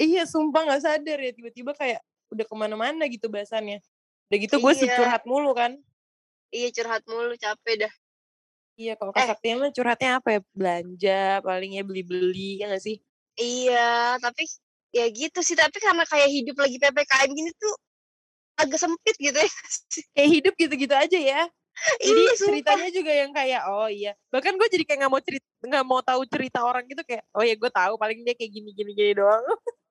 Iya, 0.00 0.22
sumpah 0.24 0.66
gak 0.68 0.82
sadar 0.82 1.18
ya. 1.18 1.32
Tiba-tiba 1.34 1.72
kayak 1.76 2.00
udah 2.32 2.44
ke 2.48 2.54
mana-mana 2.56 3.04
gitu 3.10 3.28
bahasannya. 3.28 3.82
Udah 4.30 4.38
gitu 4.40 4.56
gue 4.58 4.72
Iya. 4.78 4.96
curhat 4.96 5.22
mulu 5.28 5.52
kan. 5.52 5.76
Iya, 6.52 6.68
curhat 6.72 7.02
mulu, 7.08 7.32
capek 7.36 7.86
dah. 7.88 7.92
Iya, 8.76 8.96
kalau 8.96 9.12
Eh. 9.12 9.16
Kak 9.20 9.36
Sakti 9.36 9.52
mah 9.52 9.70
curhatnya 9.72 10.10
apa 10.20 10.28
ya? 10.36 10.40
Belanja, 10.56 11.22
paling 11.44 11.76
ya 11.76 11.82
beli-beli, 11.84 12.60
ya 12.60 12.72
gak 12.72 12.82
sih? 12.82 12.96
Iya, 13.36 14.16
tapi 14.20 14.44
ya 14.92 15.04
gitu 15.12 15.40
sih. 15.44 15.56
Tapi 15.56 15.76
karena 15.80 16.04
kayak 16.08 16.28
hidup 16.28 16.56
lagi 16.60 16.76
PPKM 16.80 17.30
gini 17.32 17.50
tuh 17.56 17.74
agak 18.60 18.80
sempit 18.80 19.16
gitu 19.20 19.36
ya. 19.36 19.50
Kayak 20.16 20.30
hidup 20.40 20.54
gitu-gitu 20.56 20.94
aja 20.96 21.18
ya. 21.20 21.42
Jadi 22.04 22.20
Iya, 22.20 22.32
sumpah. 22.36 22.36
ceritanya 22.52 22.88
juga 22.92 23.12
yang 23.16 23.32
kayak, 23.32 23.62
oh 23.64 23.88
iya. 23.88 24.12
Bahkan 24.28 24.52
gue 24.60 24.68
jadi 24.68 24.84
kayak 24.84 25.00
gak 25.08 25.12
mau 25.12 25.22
cerita, 25.24 25.46
gak 25.64 25.84
mau 25.88 26.00
tahu 26.04 26.22
cerita 26.28 26.58
orang 26.64 26.84
gitu 26.84 27.00
kayak, 27.04 27.24
oh 27.32 27.40
ya 27.44 27.54
gue 27.56 27.70
tahu 27.72 27.96
paling 27.96 28.20
dia 28.24 28.36
kayak 28.36 28.52
gini-gini 28.52 28.92
gini 28.92 29.12
doang. 29.16 29.40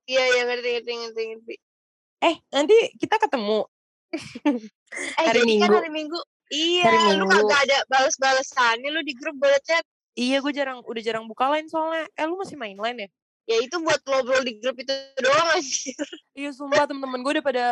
Iya, 0.06 0.22
iya, 0.34 0.42
ngerti, 0.48 0.68
ngerti, 0.78 0.92
ngerti, 0.98 1.22
ngerti. 1.34 1.54
Eh, 2.22 2.36
nanti 2.50 2.76
kita 2.98 3.16
ketemu. 3.18 3.60
Eh, 4.92 5.24
Hari 5.24 5.40
jadi 5.40 5.48
Minggu. 5.48 5.64
kan 5.64 5.70
hari 5.72 5.88
Minggu. 5.88 6.18
Iya, 6.52 6.84
Hari 6.84 7.16
lu 7.16 7.24
Minggu. 7.24 7.48
kagak 7.48 7.60
ada 7.64 7.78
balas-balasannya 7.88 8.92
lu 8.92 9.00
di 9.00 9.16
grup 9.16 9.40
boleh 9.40 9.56
chat. 9.64 9.80
Iya, 10.12 10.44
gue 10.44 10.52
jarang, 10.52 10.84
udah 10.84 11.00
jarang 11.00 11.24
buka 11.24 11.48
line 11.48 11.64
soalnya. 11.64 12.04
Eh, 12.12 12.28
lu 12.28 12.36
masih 12.36 12.60
main 12.60 12.76
line 12.76 13.08
ya? 13.08 13.08
Ya 13.48 13.56
itu 13.64 13.80
buat 13.80 14.04
ngobrol 14.04 14.44
di 14.44 14.60
grup 14.60 14.76
itu 14.76 14.92
doang 15.16 15.48
anjir. 15.56 15.96
Iya, 16.36 16.52
sumpah 16.52 16.84
temen-temen 16.84 17.24
gue 17.24 17.32
udah 17.40 17.44
pada 17.48 17.64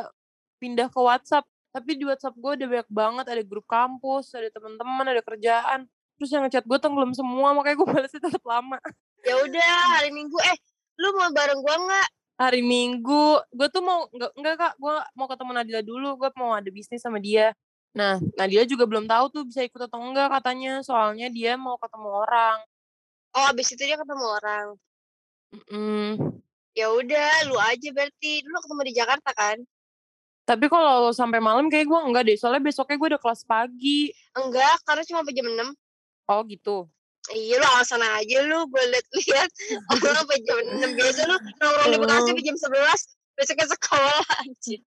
pindah 0.56 0.88
ke 0.88 0.96
WhatsApp. 0.96 1.44
Tapi 1.76 2.00
di 2.00 2.08
WhatsApp 2.08 2.32
gue 2.40 2.52
udah 2.56 2.68
banyak 2.72 2.88
banget, 2.88 3.26
ada 3.36 3.42
grup 3.44 3.68
kampus, 3.68 4.32
ada 4.32 4.48
teman-teman, 4.48 5.04
ada 5.12 5.20
kerjaan. 5.20 5.84
Terus 6.16 6.32
yang 6.32 6.48
ngechat 6.48 6.64
gue 6.64 6.78
tenggelam 6.80 7.12
semua, 7.12 7.52
makanya 7.52 7.76
gue 7.76 7.88
balasnya 8.00 8.20
tetap 8.32 8.44
lama. 8.48 8.80
Ya 9.28 9.36
udah, 9.44 10.00
hari 10.00 10.08
Minggu 10.08 10.40
eh 10.40 10.56
lu 10.96 11.12
mau 11.16 11.28
bareng 11.32 11.60
gua 11.60 11.76
nggak? 11.76 12.08
Hari 12.40 12.64
Minggu, 12.64 13.36
gue 13.52 13.68
tuh 13.68 13.84
mau, 13.84 14.08
enggak, 14.16 14.32
enggak 14.32 14.54
kak, 14.56 14.72
gue 14.80 14.96
mau 15.12 15.28
ketemu 15.28 15.50
Nadila 15.52 15.82
dulu, 15.84 16.08
gue 16.16 16.30
mau 16.40 16.56
ada 16.56 16.72
bisnis 16.72 17.04
sama 17.04 17.20
dia. 17.20 17.52
Nah, 17.92 18.16
Nadila 18.32 18.64
juga 18.64 18.88
belum 18.88 19.04
tahu 19.04 19.24
tuh 19.28 19.42
bisa 19.44 19.60
ikut 19.60 19.76
atau 19.76 20.00
enggak 20.00 20.32
katanya, 20.40 20.80
soalnya 20.80 21.28
dia 21.28 21.60
mau 21.60 21.76
ketemu 21.76 22.08
orang. 22.08 22.64
Oh, 23.36 23.44
abis 23.44 23.76
itu 23.76 23.84
dia 23.84 24.00
ketemu 24.00 24.24
orang. 24.24 24.66
Mhm. 25.52 26.40
Ya 26.72 26.88
udah, 26.88 27.30
lu 27.44 27.60
aja 27.60 27.88
berarti. 27.92 28.40
Lu 28.40 28.56
ketemu 28.64 28.82
di 28.88 28.94
Jakarta 28.96 29.30
kan? 29.36 29.60
Tapi 30.48 30.66
kalau 30.72 31.12
sampai 31.12 31.44
malam 31.44 31.68
kayak 31.68 31.92
gue 31.92 32.00
enggak 32.08 32.24
deh, 32.24 32.40
soalnya 32.40 32.64
besoknya 32.64 32.96
gue 32.96 33.08
udah 33.14 33.20
kelas 33.20 33.44
pagi. 33.44 34.16
Enggak, 34.32 34.80
karena 34.88 35.04
cuma 35.04 35.28
jam 35.28 35.44
6. 35.44 35.68
Oh 36.24 36.40
gitu. 36.48 36.88
Iya 37.28 37.60
lu 37.60 37.66
alasan 37.68 38.00
aja 38.00 38.38
lu, 38.48 38.64
gue 38.72 38.84
liat-liat 38.96 39.50
orang 39.92 40.14
sampai 40.24 40.38
jam 40.40 40.56
6 40.64 40.98
biasa 40.98 41.20
lu 41.28 41.36
nongkrong 41.60 41.90
di 41.92 41.98
Bekasi 42.00 42.26
sampai 42.32 42.44
jam 42.48 42.56
11 42.56 43.36
besoknya 43.36 43.66
sekolah 43.76 44.24
anjir. 44.40 44.80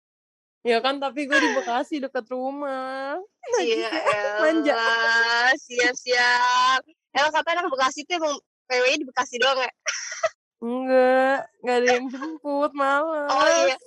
Ya 0.60 0.78
kan, 0.84 1.00
tapi 1.00 1.24
gue 1.24 1.38
di 1.40 1.50
Bekasi 1.56 2.04
deket 2.04 2.28
rumah. 2.30 3.16
Iya, 3.58 3.90
Manja. 4.44 4.76
elah, 4.76 5.50
siap-siap. 5.56 6.84
Emang 7.16 7.32
katanya 7.34 7.66
anak 7.66 7.72
Bekasi 7.74 8.06
tuh 8.06 8.14
emang 8.20 8.34
PWI 8.70 8.94
di 9.02 9.06
Bekasi 9.08 9.34
doang 9.42 9.58
ya? 9.58 9.72
Enggak, 10.60 11.38
enggak 11.64 11.76
ada 11.80 11.88
yang 11.88 12.06
jemput, 12.12 12.70
males. 12.76 13.28
Oh 13.32 13.48
iya, 13.64 13.76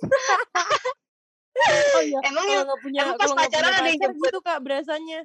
Oh 1.94 2.02
iya, 2.02 2.18
emang 2.26 2.44
kalau 2.44 2.66
yang 2.66 2.82
punya 2.82 3.00
emang 3.06 3.16
pas 3.16 3.30
pacaran 3.30 3.70
ada 3.70 3.88
yang 3.88 4.00
jemput? 4.02 4.26
gitu 4.26 4.38
kak 4.42 4.58
berasanya. 4.58 5.20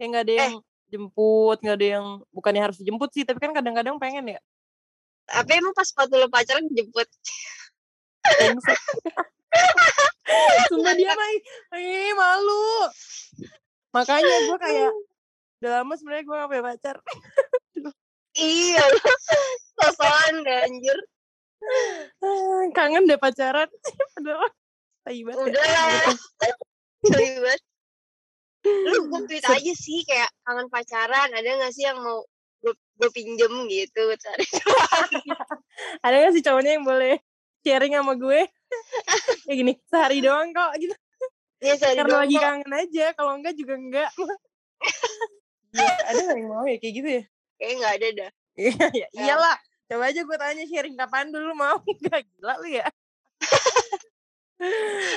Kayak 0.00 0.08
nggak 0.10 0.24
ada 0.24 0.32
Eh. 0.32 0.52
Jemput, 0.94 1.58
nggak 1.58 1.76
ada 1.76 1.88
yang 1.98 2.06
bukannya 2.30 2.62
harus 2.70 2.78
dijemput 2.78 3.10
sih, 3.10 3.26
tapi 3.26 3.42
kan 3.42 3.50
kadang-kadang 3.50 3.98
pengen 3.98 4.38
ya. 4.38 4.40
tapi 5.24 5.56
emang 5.56 5.72
pas 5.72 5.88
waktu 5.88 6.20
lu 6.20 6.28
pacaran 6.28 6.68
dijemput. 6.70 7.08
Sumpah 10.68 10.94
dia 10.96 11.12
mah, 11.16 11.28
ih 11.80 12.12
malu. 12.12 12.92
Makanya 13.94 14.36
gue 14.50 14.58
kayak 14.58 14.90
udah 15.62 15.70
lama 15.80 15.94
sebenarnya 15.96 16.24
gue 16.28 16.34
gak 16.34 16.50
punya 16.50 16.64
pacar. 16.64 16.96
Iya, 18.34 18.82
sosokan 19.78 20.42
deh, 20.42 20.58
anjir. 20.66 20.98
Kangen 22.74 23.06
deh 23.06 23.16
pacaran. 23.16 23.70
Padahal 24.18 24.50
tai 25.06 25.22
banget 25.22 25.46
ya. 25.46 25.52
Udah 25.54 25.66
lah. 25.70 26.18
Ribet. 27.04 27.60
Lu 28.64 29.12
gue 29.12 29.20
tweet 29.28 29.44
aja 29.44 29.72
sih 29.76 30.00
kayak 30.08 30.30
kangen 30.42 30.68
pacaran, 30.72 31.28
ada 31.32 31.48
gak 31.60 31.72
sih 31.76 31.84
yang 31.84 32.00
mau 32.00 32.24
gue, 32.64 33.08
pinjem 33.12 33.52
gitu 33.68 34.02
cari 34.16 34.46
Ada 36.04 36.14
gak 36.24 36.32
sih 36.32 36.42
cowoknya 36.44 36.80
yang 36.80 36.84
boleh 36.86 37.20
sharing 37.60 37.92
sama 37.92 38.14
gue? 38.16 38.40
Kayak 39.44 39.56
gini, 39.60 39.72
sehari 39.88 40.18
doang 40.24 40.50
kok 40.52 40.72
gitu. 40.80 40.94
ya 41.64 41.74
saya 41.80 41.96
Karena 41.96 42.08
doang 42.08 42.22
lagi 42.24 42.36
kok. 42.36 42.44
kangen 42.44 42.72
aja, 42.72 43.06
kalau 43.16 43.32
enggak 43.36 43.54
juga 43.56 43.74
enggak. 43.76 44.10
Iya, 45.74 45.90
ada 46.06 46.20
gak 46.24 46.36
yang 46.38 46.48
mau 46.48 46.64
ya 46.64 46.76
kayak 46.78 46.94
gitu 46.94 47.08
ya? 47.08 47.22
kayaknya 47.54 47.74
nggak 47.80 47.94
ada 47.94 48.08
dah 48.18 48.30
Iya, 48.54 48.86
ya, 48.94 49.06
iyalah. 49.18 49.56
Coba 49.90 50.04
aja 50.14 50.20
gue 50.22 50.36
tanya 50.38 50.64
sharing 50.70 50.94
kapan 50.94 51.34
dulu 51.34 51.52
mau. 51.58 51.78
Gak 52.06 52.22
gila 52.38 52.54
lu 52.62 52.68
ya. 52.70 52.86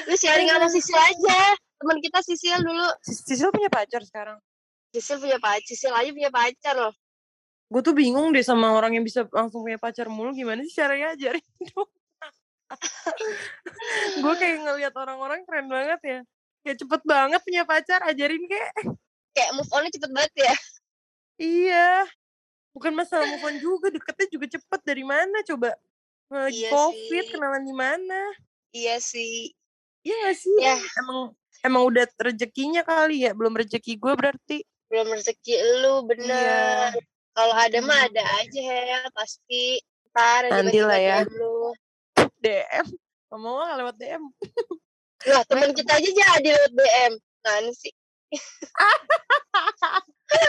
Lu 0.08 0.16
sharing 0.16 0.50
sama 0.50 0.68
Sisil 0.68 0.98
aja 0.98 1.40
teman 1.78 1.98
kita 2.00 2.20
Sisil 2.22 2.58
dulu 2.58 2.88
Sis- 3.00 3.22
Sisil 3.22 3.50
punya 3.50 3.70
pacar 3.70 4.02
sekarang. 4.02 4.38
Sisil 4.90 5.18
punya 5.18 5.38
pacar 5.38 5.62
Sisil 5.64 5.92
aja 5.92 6.10
punya 6.10 6.30
pacar 6.30 6.76
loh 6.76 6.94
Gue 7.68 7.84
tuh 7.84 7.92
bingung 7.92 8.32
deh 8.32 8.42
sama 8.42 8.72
orang 8.72 8.96
yang 8.96 9.04
bisa 9.04 9.28
langsung 9.28 9.60
punya 9.60 9.76
pacar 9.76 10.08
mulu. 10.08 10.32
Gimana 10.32 10.64
sih 10.64 10.72
caranya 10.72 11.12
ajarin 11.12 11.44
dong. 11.68 11.90
gue 14.18 14.34
kayak 14.40 14.58
ngeliat 14.64 14.94
orang-orang 14.96 15.44
keren 15.44 15.68
banget 15.68 16.00
ya. 16.00 16.20
Kayak 16.64 16.78
cepet 16.80 17.02
banget 17.04 17.40
punya 17.44 17.64
pacar, 17.64 18.00
ajarin 18.08 18.40
kayak. 18.48 18.72
kayak 19.36 19.52
move 19.54 19.68
onnya 19.70 19.92
cepet 19.92 20.12
banget 20.16 20.34
ya 20.34 20.54
Iya. 21.38 21.90
Bukan 22.72 22.96
masalah 22.96 23.28
move 23.28 23.44
on 23.44 23.56
juga, 23.60 23.92
deketnya 23.92 24.28
juga 24.32 24.48
cepet. 24.48 24.80
Dari 24.82 25.04
mana 25.04 25.38
coba? 25.44 25.76
Lagi 26.28 26.64
Iya 26.64 26.70
covid, 26.72 27.24
sih. 27.24 27.32
kenalan 27.36 27.64
di 27.64 27.76
mana? 27.76 28.22
Iya 28.72 28.98
sih 28.98 29.52
Iya 30.02 30.16
gak 30.24 30.38
sih? 30.38 30.56
Ya. 30.58 30.80
Emang 30.98 31.36
emang 31.60 31.84
udah 31.84 32.08
rezekinya 32.18 32.80
kali 32.82 33.22
ya, 33.22 33.32
belum 33.32 33.52
rezeki 33.54 33.98
gue 33.98 34.14
berarti. 34.14 34.58
belum 34.88 35.12
rezeki 35.12 35.52
lu 35.84 36.00
bener 36.04 36.96
Iya. 36.96 37.04
kalau 37.32 37.52
ada 37.52 37.80
mah 37.82 38.00
Hmm. 38.00 38.08
ada 38.08 38.24
aja 38.40 38.62
ya 38.64 39.00
pasti 39.12 39.84
ntar 40.10 40.48
Nanti 40.48 40.80
lah 40.80 40.96
ya. 40.96 41.18
DM 41.22 41.32
lu 41.34 41.76
DM. 42.40 42.86
Ngomong 43.28 43.56
lewat 43.76 43.96
DM. 43.98 44.24
lah 45.28 45.44
teman 45.44 45.76
kita 45.76 45.92
aja 45.94 46.08
jadi 46.40 46.50
lewat 46.56 46.72
DM 46.74 47.14
kan 47.42 47.64
sih 47.76 47.92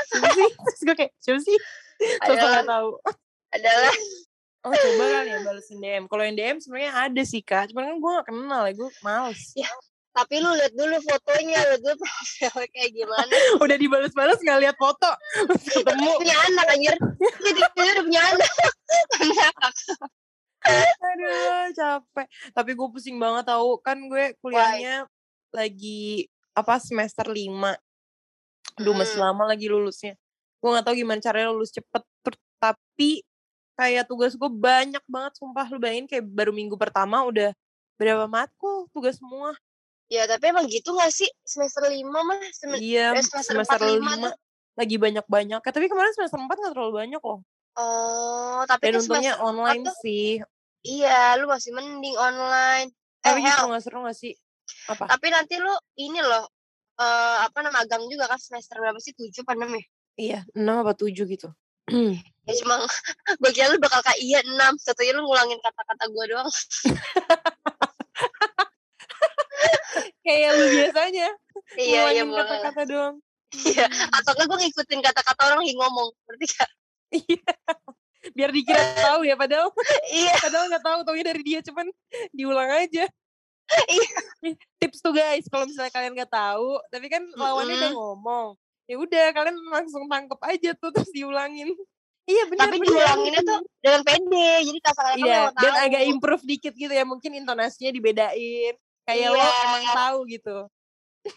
Siapa 0.08 0.28
sih? 0.30 0.48
Terus 0.50 0.80
gue 0.82 0.96
kayak, 0.96 1.12
siapa 1.18 1.40
sih? 1.40 1.58
Sosok 2.26 2.48
gak 2.48 2.66
tahu. 2.68 2.90
adalah 3.48 3.94
coba 4.82 5.04
kali 5.10 5.30
ya 5.30 5.38
balesin 5.42 5.78
DM. 5.78 6.04
Kalau 6.06 6.22
yang 6.22 6.36
DM 6.36 6.56
sebenarnya 6.62 6.92
ada 6.94 7.22
sih 7.24 7.42
kak. 7.42 7.70
Cuman 7.70 7.84
kan 7.90 7.96
gue 7.98 8.10
gak 8.18 8.26
kenal 8.30 8.62
ya, 8.66 8.72
gue 8.74 8.90
males. 9.02 9.42
tapi 10.08 10.42
lu 10.42 10.50
lihat 10.50 10.74
dulu 10.74 10.98
fotonya 10.98 11.58
lihat 11.62 11.78
dulu 11.78 11.94
profilnya 12.02 12.66
kayak 12.74 12.90
gimana 12.90 13.30
Udah 13.62 13.76
dibales-bales 13.78 14.40
gak 14.42 14.58
lihat 14.66 14.74
foto. 14.74 15.10
Ketemu. 15.62 16.10
punya 16.18 16.36
anak 16.42 16.66
anjir 16.74 16.94
jadi 17.38 17.58
udah 17.62 18.02
punya 18.02 18.22
anak 18.26 18.50
Aduh 21.06 21.70
capek. 21.70 22.26
Tapi 22.50 22.70
gue 22.74 22.88
pusing 22.90 23.14
banget 23.16 23.46
tahu 23.46 23.78
Kan 23.78 24.10
gue 24.10 24.34
kuliahnya 24.42 25.06
lagi 25.54 26.26
apa 26.50 26.82
semester 26.82 27.30
5. 27.30 27.78
Aduh 28.82 28.94
masih 28.98 29.22
Mm. 29.22 29.24
lama 29.30 29.42
lagi 29.54 29.70
lulusnya. 29.70 30.18
Gue 30.58 30.68
gak 30.74 30.82
tahu 30.82 30.98
gimana 30.98 31.22
caranya 31.22 31.54
lulus 31.54 31.70
cepet. 31.70 32.02
Tapi 32.58 33.22
kayak 33.78 34.10
tugas 34.10 34.34
gue 34.34 34.50
banyak 34.50 35.00
banget 35.06 35.38
sumpah 35.38 35.70
lu 35.70 35.78
bayangin 35.78 36.10
kayak 36.10 36.26
baru 36.26 36.50
minggu 36.50 36.74
pertama 36.74 37.22
udah 37.22 37.54
berapa 37.94 38.26
matkul 38.26 38.90
tugas 38.90 39.22
semua. 39.22 39.54
Ya 40.10 40.26
tapi 40.26 40.50
emang 40.50 40.66
gitu 40.66 40.98
gak 40.98 41.14
sih? 41.14 41.30
Semester 41.46 41.86
lima 41.86 42.26
mah 42.26 42.42
Sem- 42.50 42.80
iya 42.82 43.14
eh, 43.14 43.22
semester 43.22 43.54
semester 43.54 43.78
empat, 43.78 43.94
lima 43.94 44.12
lima 44.18 44.28
tuh. 44.34 44.34
lagi 44.74 44.96
banyak-banyak. 44.98 45.60
Tapi 45.62 45.86
kemarin 45.86 46.12
semester 46.16 46.38
4 46.42 46.58
gak 46.58 46.72
terlalu 46.74 46.92
banyak 47.06 47.22
loh. 47.22 47.40
Oh 47.78 48.60
tapi 48.66 48.82
dan 48.90 48.98
untungnya 48.98 49.38
empat 49.38 49.46
online 49.46 49.82
tuh 49.86 49.96
sih. 50.02 50.42
iya 50.82 51.38
lu 51.38 51.46
masih 51.46 51.70
mending 51.70 52.16
online. 52.18 52.90
Eh 53.22 53.30
tapi 53.30 53.40
Hel, 53.46 53.50
justru 53.54 53.66
gak 53.70 53.82
seru 53.86 53.98
gak 54.02 54.18
sih? 54.18 54.32
Apa? 54.90 55.04
Tapi 55.06 55.26
nanti 55.30 55.54
lu 55.62 55.74
ini 56.02 56.18
loh 56.18 56.50
eh 56.98 57.36
apa 57.46 57.62
nama 57.62 57.86
magang 57.86 58.02
juga 58.10 58.26
kan 58.26 58.42
semester 58.42 58.82
berapa 58.82 58.98
sih? 58.98 59.14
Tujuh 59.14 59.46
apa 59.46 59.54
enam 59.54 59.70
ya? 59.78 59.84
Iya 60.18 60.40
6 60.58 60.82
apa 60.82 60.98
7 60.98 61.14
gitu 61.30 61.46
ya 62.48 62.52
cuma 62.64 62.80
gue 63.40 63.50
kira 63.52 63.68
lu 63.72 63.78
bakal 63.80 64.00
kayak 64.04 64.20
iya 64.20 64.40
enam 64.44 64.76
satunya 64.80 65.12
lu 65.16 65.24
ngulangin 65.24 65.60
kata-kata 65.60 66.04
gue 66.08 66.24
doang. 66.32 66.48
Kayak 70.24 70.50
lu 70.54 70.64
biasanya 70.76 71.28
iya 71.80 72.12
iya 72.12 72.22
ngulangin 72.22 72.26
boleh. 72.28 72.44
kata-kata 72.44 72.82
doang. 72.88 73.14
Iya 73.48 73.86
atau 74.12 74.30
enggak 74.36 74.46
gue 74.48 74.58
ngikutin 74.64 75.00
kata-kata 75.00 75.40
orang 75.48 75.60
lagi 75.64 75.74
ngomong 75.76 76.08
berarti 76.28 76.46
gak 76.52 76.70
Iya. 77.08 77.40
biar 78.36 78.50
dikira 78.52 78.82
tahu 78.98 79.24
ya 79.24 79.38
padahal 79.40 79.72
iya. 80.12 80.34
padahal 80.36 80.68
nggak 80.68 80.84
tahu 80.84 80.98
taunya 81.06 81.24
dari 81.32 81.40
dia 81.40 81.60
cuman 81.64 81.88
diulang 82.36 82.68
aja. 82.68 83.08
Iya. 83.88 84.10
Tips 84.80 85.00
tuh 85.00 85.12
guys 85.16 85.48
kalau 85.48 85.64
misalnya 85.64 85.92
kalian 85.92 86.12
nggak 86.12 86.32
tahu 86.32 86.76
tapi 86.92 87.08
kan 87.08 87.24
lawannya 87.36 87.76
udah 87.76 87.90
Mm-mm. 87.92 87.96
ngomong 87.96 88.48
ya 88.88 88.96
udah 88.96 89.24
kalian 89.36 89.56
langsung 89.68 90.08
tangkep 90.08 90.40
aja 90.42 90.70
tuh 90.74 90.90
terus 90.90 91.12
diulangin. 91.12 91.68
Iya 92.28 92.44
benar 92.48 92.68
tapi 92.68 92.76
benar. 92.80 92.88
diulanginnya 92.92 93.40
tuh 93.40 93.60
dengan 93.80 94.00
pede 94.04 94.50
jadi 94.68 94.78
kata-kata 94.84 95.16
iya 95.16 95.40
lu 95.48 95.56
dan 95.56 95.72
tahu. 95.72 95.84
agak 95.88 96.02
improve 96.08 96.44
dikit 96.44 96.74
gitu 96.76 96.92
ya 96.92 97.04
mungkin 97.04 97.30
intonasinya 97.36 97.92
dibedain. 97.92 98.74
Kayak 99.04 99.28
lo 99.32 99.36
Iya. 99.40 99.52
emang 99.64 99.84
tahu 99.96 100.18
gitu. 100.28 100.56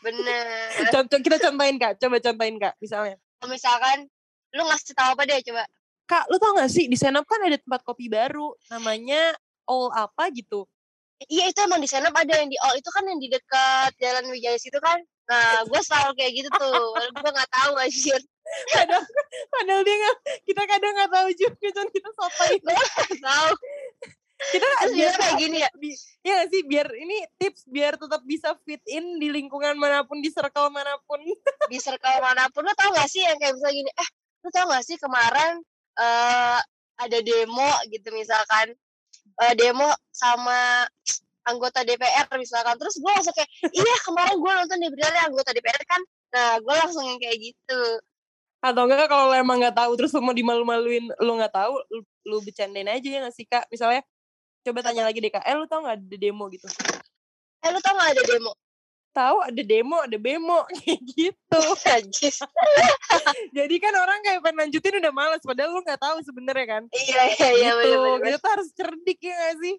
Bener. 0.03 0.45
Contoh 0.95 1.17
kita 1.19 1.37
contohin 1.39 1.75
kak. 1.79 1.95
Coba 1.99 2.19
contohin 2.19 2.55
kak 2.59 2.75
misalnya. 2.79 3.15
Misalkan 3.43 4.07
lu 4.51 4.63
ngasih 4.67 4.91
tahu 4.95 5.09
apa 5.15 5.23
deh 5.23 5.39
coba? 5.47 5.63
Kak 6.07 6.27
lo 6.27 6.35
tau 6.39 6.59
gak 6.59 6.67
sih 6.67 6.91
di 6.91 6.99
Senop 6.99 7.23
kan 7.23 7.39
ada 7.39 7.55
tempat 7.55 7.87
kopi 7.87 8.11
baru 8.11 8.51
namanya 8.67 9.31
All 9.63 9.87
apa 9.95 10.27
gitu 10.35 10.67
iya 11.29 11.45
itu 11.51 11.59
emang 11.61 11.81
di 11.83 11.89
sana 11.89 12.09
ada 12.09 12.33
yang 12.33 12.49
di 12.49 12.57
all 12.61 12.73
itu 12.73 12.89
kan 12.89 13.03
yang 13.05 13.19
di 13.21 13.29
dekat 13.29 13.91
jalan 14.01 14.25
Wijaya 14.31 14.57
situ 14.57 14.79
kan? 14.81 14.97
Nah 15.29 15.61
gue 15.67 15.81
selalu 15.83 16.11
kayak 16.17 16.31
gitu 16.33 16.49
tuh 16.49 16.81
gue 16.97 17.29
nggak 17.29 17.51
tahu 17.51 17.73
anjir. 17.77 18.21
Padahal 18.73 19.05
padahal 19.53 19.81
dia 19.85 19.95
nggak 19.95 20.17
kita 20.49 20.63
kadang 20.65 20.93
nggak 20.97 21.11
tahu 21.13 21.27
juga 21.37 21.67
cuman 21.71 21.89
kita 21.93 22.09
sotoy 22.17 22.53
Nggak 22.63 23.19
tahu. 23.21 23.51
Kita 24.41 24.65
terus 24.65 24.93
biar 24.97 25.13
kayak 25.21 25.35
gini 25.37 25.57
ya? 25.61 25.69
bi- 25.77 26.01
ya 26.25 26.31
nggak 26.41 26.49
sih? 26.49 26.61
Biar 26.65 26.87
ini 26.97 27.17
tips 27.37 27.61
biar 27.69 27.93
tetap 27.93 28.21
bisa 28.25 28.57
fit 28.65 28.81
in 28.89 29.21
di 29.21 29.29
lingkungan 29.29 29.77
mana 29.77 30.01
pun 30.01 30.17
di 30.17 30.33
circle 30.33 30.73
mana 30.73 30.97
pun. 31.05 31.21
Di 31.69 31.77
circle 31.77 32.17
mana 32.25 32.49
pun. 32.49 32.65
Lu 32.65 32.73
tau 32.73 32.89
gak 32.89 33.05
sih 33.05 33.21
yang 33.21 33.37
kayak 33.37 33.53
misalnya 33.53 33.77
gini 33.85 33.91
eh 33.93 34.09
lu 34.41 34.49
tau 34.49 34.65
gak 34.73 34.81
sih 34.81 34.97
kemarin 34.97 35.61
eh 36.01 36.59
ada 37.01 37.17
demo 37.21 37.71
gitu 37.89 38.09
misalkan 38.13 38.73
eh, 39.39 39.53
demo 39.55 39.89
sama 40.11 40.85
anggota 41.47 41.81
DPR 41.81 42.29
misalkan 42.37 42.77
terus 42.77 43.01
gue 43.01 43.11
langsung 43.11 43.33
kayak 43.33 43.49
iya 43.79 43.95
kemarin 44.05 44.37
gue 44.37 44.51
nonton 44.51 44.77
di 44.77 44.87
berita 44.93 45.09
anggota 45.25 45.51
DPR 45.55 45.83
kan 45.87 46.01
Nah, 46.31 46.51
gue 46.63 46.75
langsung 46.75 47.03
yang 47.03 47.19
kayak 47.19 47.37
gitu. 47.51 47.81
Atau 48.63 48.87
enggak 48.87 49.09
kalau 49.11 49.33
lo 49.33 49.35
emang 49.35 49.59
nggak 49.59 49.75
tahu 49.75 49.91
terus 49.99 50.13
lo 50.15 50.21
mau 50.23 50.37
dimalu-maluin 50.37 51.09
lo 51.17 51.31
nggak 51.33 51.53
tahu 51.53 51.81
lu, 51.91 52.01
lu 52.29 52.37
bercandain 52.45 52.87
aja 52.87 53.07
ya 53.07 53.19
nggak 53.25 53.35
sih 53.35 53.45
kak? 53.49 53.67
Misalnya 53.67 54.05
coba 54.61 54.79
tanya 54.85 55.03
lagi 55.09 55.19
deh 55.19 55.33
kak, 55.33 55.43
eh 55.43 55.55
lu 55.57 55.65
tau 55.67 55.83
nggak 55.83 55.97
ada 55.97 56.15
demo 56.15 56.45
gitu? 56.53 56.69
Eh, 57.61 57.69
lu 57.69 57.79
tau 57.81 57.93
gak 57.93 58.13
ada 58.13 58.23
demo? 58.25 58.53
Tahu 59.11 59.37
ada 59.43 59.61
demo, 59.67 59.99
ada 59.99 60.15
bemo 60.15 60.63
kayak 60.79 61.01
gitu. 61.03 61.61
Jadi 63.51 63.75
kan 63.83 63.93
orang 63.99 64.23
kayak 64.23 64.39
pengen 64.39 64.57
lanjutin 64.67 65.03
udah 65.03 65.11
males 65.11 65.43
padahal 65.43 65.75
lu 65.75 65.83
nggak 65.83 65.99
tahu 65.99 66.17
sebenarnya 66.23 66.67
kan. 66.79 66.83
iya, 66.95 67.21
iya, 67.35 67.49
iya, 67.51 67.71
gitu. 67.75 67.99
bener-bener. 67.99 68.23
Kita 68.23 68.37
tuh 68.39 68.51
harus 68.55 68.69
cerdik 68.71 69.19
ya 69.19 69.35
gak 69.35 69.55
sih? 69.59 69.75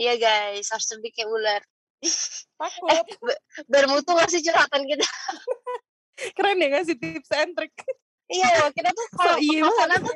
Iya 0.00 0.14
guys, 0.16 0.66
harus 0.72 0.86
cerdik 0.88 1.12
kayak 1.12 1.28
ular. 1.28 1.62
Takut. 2.56 3.36
Bermutu 3.68 4.10
gak 4.16 4.32
sih 4.32 4.40
curhatan 4.40 4.82
kita? 4.88 5.04
Keren 6.36 6.60
ya 6.64 6.68
gak 6.72 6.84
sih 6.88 6.96
tips 6.96 7.30
and 7.36 7.52
trick? 7.52 7.72
iya, 8.30 8.70
kita 8.72 8.94
tuh 8.94 9.06
kalau 9.18 9.36
So, 9.36 9.42
iya 9.42 9.66
tuh, 9.98 10.14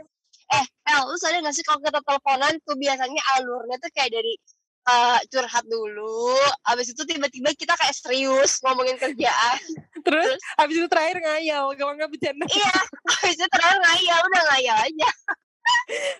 eh, 0.54 0.66
El, 0.86 1.02
lu 1.10 1.16
sadar 1.18 1.40
gak 1.42 1.56
sih 1.56 1.64
kalau 1.66 1.80
kita 1.82 2.00
teleponan 2.00 2.54
tuh 2.62 2.76
biasanya 2.78 3.22
alurnya 3.36 3.76
tuh 3.80 3.90
kayak 3.92 4.12
dari 4.14 4.38
eh, 4.84 5.18
curhat 5.32 5.64
dulu, 5.64 6.36
abis 6.68 6.92
itu 6.92 7.02
tiba-tiba 7.08 7.50
kita 7.56 7.74
kayak 7.76 7.94
serius 7.96 8.60
ngomongin 8.60 8.96
kerjaan. 9.00 9.60
Terus 10.04 10.36
habis 10.60 10.76
itu 10.76 10.88
terakhir 10.88 11.18
ngayal 11.24 11.72
kalau 11.76 11.92
nggak 11.96 12.10
bercanda. 12.12 12.44
iya, 12.52 12.74
abis 13.24 13.36
itu 13.40 13.46
terakhir 13.48 13.78
ngayal, 13.80 14.20
udah 14.28 14.42
ngayal 14.52 14.76
aja. 14.84 15.10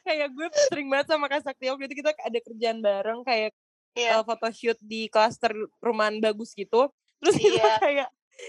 kayak 0.09 0.29
gue 0.33 0.47
sering 0.73 0.89
banget 0.89 1.07
sama 1.13 1.29
Kak 1.29 1.45
Sakti 1.45 1.69
waktu 1.69 1.85
itu 1.85 2.01
kita 2.01 2.17
ada 2.17 2.39
kerjaan 2.41 2.81
bareng 2.81 3.21
kayak 3.29 3.53
Iya, 3.95 4.19
uh, 4.19 4.23
photoshoot 4.27 4.75
di 4.83 5.07
klaster 5.07 5.55
rumahan 5.79 6.19
bagus 6.19 6.51
gitu. 6.59 6.91
Terus 7.23 7.37
kita 7.39 7.63
Iya. 7.63 7.75
kayak 7.79 8.09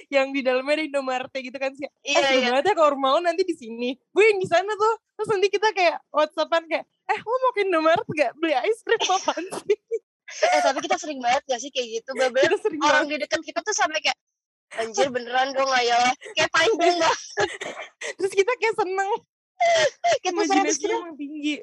yang 0.10 0.34
di 0.34 0.42
dalamnya 0.42 0.82
ada 0.82 0.86
Indomaret 0.90 1.30
gitu 1.30 1.54
kan 1.62 1.70
sih. 1.78 1.86
Eh, 2.02 2.18
iya, 2.18 2.20
seru 2.26 2.40
iya. 2.42 2.50
banget 2.50 2.66
ya 2.66 2.74
kalau 2.74 2.98
lo 2.98 3.22
nanti 3.22 3.46
di 3.46 3.54
sini. 3.54 3.94
Gue 4.10 4.34
yang 4.34 4.42
di 4.42 4.50
sana 4.50 4.74
tuh. 4.74 4.96
Terus 5.14 5.30
nanti 5.30 5.48
kita 5.54 5.70
kayak 5.78 6.02
WhatsAppan 6.10 6.66
kayak, 6.66 6.86
eh 6.90 7.20
lo 7.22 7.36
mau 7.38 7.52
ke 7.54 7.62
Indomaret 7.62 8.08
gak? 8.10 8.32
Beli 8.42 8.58
ice 8.66 8.82
cream 8.82 9.02
apaan 9.06 9.46
sih? 9.64 9.78
Eh, 10.26 10.62
tapi 10.62 10.80
kita 10.82 10.98
sering 10.98 11.22
banget 11.22 11.44
gak 11.46 11.62
sih 11.62 11.70
kayak 11.70 12.02
gitu? 12.02 12.10
Bener 12.14 12.34
kita 12.34 12.58
sering 12.60 12.82
orang 12.82 13.06
banget. 13.06 13.14
di 13.14 13.24
dekat 13.26 13.42
kita 13.46 13.60
tuh 13.62 13.74
sampai 13.74 14.00
kayak, 14.02 14.18
anjir 14.76 15.08
beneran 15.10 15.54
dong 15.54 15.70
ngayal. 15.70 16.02
Kayak 16.34 16.52
panjang 16.52 16.98
banget. 16.98 17.18
Terus 18.18 18.34
kita 18.34 18.52
kayak 18.58 18.76
seneng. 18.76 19.10
Kita 20.20 20.34
Imajinasinya 20.36 20.96
emang 21.00 21.16
tinggi. 21.16 21.56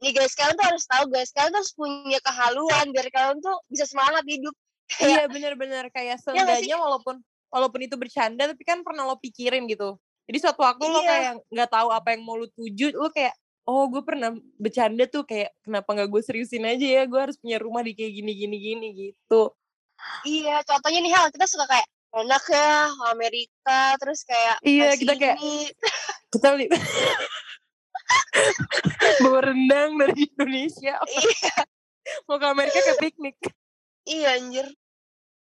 nih 0.00 0.16
guys 0.16 0.32
kalian 0.32 0.56
tuh 0.56 0.64
harus 0.64 0.84
tahu 0.88 1.04
guys 1.12 1.28
kalian 1.28 1.52
tuh 1.52 1.60
harus 1.60 1.74
punya 1.76 2.16
kehaluan 2.24 2.88
biar 2.88 3.04
kalian 3.12 3.36
tuh 3.36 3.52
bisa 3.68 3.84
semangat 3.84 4.24
hidup 4.24 4.56
Iya 4.96 5.28
bener-bener 5.28 5.92
kayak 5.92 6.16
Iya 6.16 6.40
nggak 6.40 6.64
sih? 6.64 6.72
seenggaknya 6.72 6.76
walaupun 6.80 7.20
walaupun 7.52 7.80
itu 7.84 8.00
bercanda 8.00 8.48
tapi 8.48 8.64
kan 8.64 8.80
pernah 8.80 9.04
lo 9.04 9.20
pikirin 9.20 9.68
gitu. 9.68 10.00
Jadi 10.24 10.38
suatu 10.40 10.64
waktu 10.64 10.80
lo 10.82 11.04
Iya. 11.04 11.08
kayak 11.10 11.32
nggak 11.52 11.68
tahu 11.68 11.88
apa 11.92 12.08
yang 12.16 12.22
mau 12.24 12.32
lo 12.34 12.48
tuju, 12.48 12.96
lo 12.96 13.12
kayak 13.12 13.36
oh 13.68 13.84
gue 13.88 14.02
pernah 14.04 14.32
bercanda 14.56 15.04
tuh 15.08 15.24
kayak 15.28 15.52
kenapa 15.64 15.88
nggak 15.92 16.08
gue 16.08 16.22
seriusin 16.24 16.64
aja 16.64 16.86
ya 17.00 17.02
gue 17.04 17.20
harus 17.20 17.36
punya 17.36 17.60
rumah 17.60 17.84
di 17.84 17.92
kayak 17.96 18.12
gini 18.12 18.32
gini 18.36 18.56
gini 18.56 18.86
gitu. 18.96 19.52
iya 20.24 20.64
contohnya 20.64 21.00
nih 21.04 21.12
hal 21.12 21.28
kita 21.28 21.44
suka 21.44 21.68
kayak 21.68 21.88
enak 22.10 22.42
ya 22.50 22.90
Amerika 23.14 23.94
terus 24.02 24.26
kayak 24.26 24.58
Iya, 24.66 24.98
kita 24.98 25.14
kayak-. 25.14 25.38
Kita 26.30 26.46
beli 26.54 26.66
bawa 29.22 29.40
rendang 29.52 29.98
dari 29.98 30.26
Indonesia 30.26 30.98
iya 31.22 31.54
mau 32.26 32.42
ke 32.42 32.46
Amerika 32.48 32.78
ke 32.82 32.94
piknik. 32.98 33.36
iya 34.08 34.34
anjir 34.34 34.66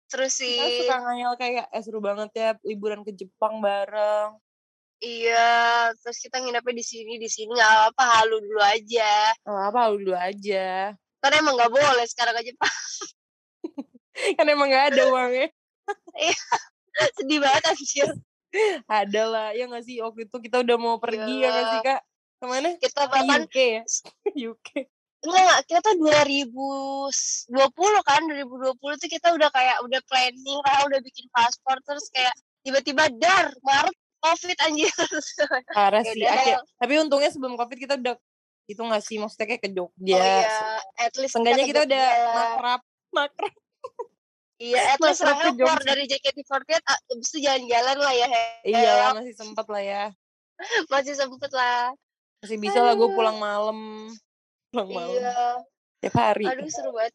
terus 0.09 0.39
Kita 0.39 0.65
sih 0.65 0.85
suka 0.85 0.97
ngayal 1.01 1.33
kayak 1.37 1.65
eh 1.69 1.83
seru 1.83 2.01
banget 2.01 2.29
ya 2.33 2.49
liburan 2.65 3.05
ke 3.05 3.13
Jepang 3.13 3.61
bareng. 3.61 4.37
Iya 4.99 5.47
terus 5.99 6.17
kita 6.17 6.39
nginepnya 6.39 6.73
di 6.73 6.85
sini 6.85 7.13
di 7.15 7.27
sini 7.27 7.51
nggak 7.51 7.93
apa 7.93 8.03
halu 8.19 8.39
dulu 8.39 8.61
aja 8.61 9.33
Oh, 9.43 9.59
apa 9.59 9.89
lu 9.89 9.99
dulu 10.01 10.15
aja. 10.15 10.95
karena 11.19 11.35
emang 11.41 11.55
nggak 11.55 11.73
boleh 11.73 12.05
sekarang 12.05 12.35
aja 12.35 12.51
pak 12.55 12.73
Kan 14.39 14.47
emang 14.47 14.71
gak 14.71 14.95
ada 14.95 15.11
uangnya. 15.11 15.51
sedih 17.19 17.43
banget 17.43 17.63
anjir 17.67 18.07
Ada 18.87 19.23
lah, 19.27 19.47
ya 19.51 19.67
gak 19.67 19.83
sih? 19.83 19.99
Waktu 19.99 20.31
itu 20.31 20.37
kita 20.39 20.63
udah 20.63 20.77
mau 20.79 20.95
pergi 20.95 21.43
ya 21.43 21.51
gak 21.51 21.67
sih 21.67 21.79
kak? 21.83 22.01
Ke 22.39 22.45
mana? 22.47 22.69
kita 22.79 23.01
Ke 23.03 23.11
bahkan 23.11 23.43
UK 23.43 23.57
ya? 23.59 23.83
UK. 24.55 24.67
enggak 25.25 25.57
kita 25.65 25.79
tuh 25.83 25.95
2020 25.99 27.51
kan 28.05 28.21
2020 28.23 28.77
tuh 28.77 29.09
kita 29.09 29.27
udah 29.33 29.49
kayak 29.49 29.83
udah 29.83 30.01
planning 30.05 30.59
lah 30.63 30.85
udah 30.85 30.99
bikin 31.01 31.25
paspor 31.33 31.75
terus 31.81 32.07
kayak 32.13 32.31
tiba-tiba 32.61 33.09
dar 33.11 33.49
Maret 33.59 33.97
covid 34.25 34.57
anjir 34.59 34.89
Parah 35.77 36.01
Ya 36.01 36.11
sih. 36.11 36.25
Akhir, 36.25 36.57
tapi 36.75 36.93
untungnya 36.97 37.29
sebelum 37.29 37.53
covid 37.53 37.77
kita 37.77 37.93
udah 37.95 38.17
itu 38.65 38.81
gak 38.81 39.03
sih? 39.05 39.21
Maksudnya 39.21 39.45
kayak 39.45 39.61
ke 39.61 39.69
Jogja. 39.69 40.17
oh 40.17 40.25
iya 40.25 40.81
at 40.97 41.13
least 41.15 41.37
Seenggaknya 41.37 41.63
ke 41.63 41.69
kita 41.69 41.81
udah 41.85 42.05
makrab. 42.33 42.81
Makrab. 43.13 43.53
iya 44.57 44.81
at 44.91 44.99
least 44.99 45.21
Rahel 45.21 45.53
keluar 45.53 45.77
dari 45.79 46.09
JKT48 46.09 46.81
ah, 46.81 46.97
abis 47.13 47.27
itu 47.29 47.39
jalan-jalan 47.45 47.97
lah 48.01 48.13
ya. 48.13 48.27
Iya 48.63 48.91
lah, 48.97 49.09
masih 49.15 49.35
sempet 49.35 49.65
lah 49.69 49.83
ya. 49.83 50.03
masih 50.93 51.13
sempet 51.13 51.51
lah 51.51 51.91
Masih 52.39 52.57
bisa 52.57 52.79
lah 52.79 52.93
gue 52.93 53.05
Aduh. 53.05 53.13
pulang 53.13 53.37
malam. 53.37 54.09
Pulang 54.69 54.89
malam. 54.89 55.13
iya 55.13 55.37
Tiap 56.01 56.15
hari. 56.15 56.45
aduh 56.45 56.69
seru 56.69 56.91
banget 56.91 57.13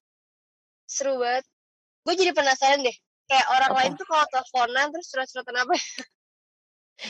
seru 0.85 1.15
banget 1.17 1.45
gue 2.03 2.15
jadi 2.17 2.33
penasaran 2.35 2.83
deh 2.83 2.97
kayak 3.29 3.47
orang 3.55 3.71
Apa? 3.71 3.79
lain 3.79 3.93
tuh 3.95 4.07
kalau 4.09 4.27
teleponan 4.27 4.87
terus 4.91 5.07
surat-suratan 5.07 5.57
apa 5.63 5.73
ya? 5.73 5.85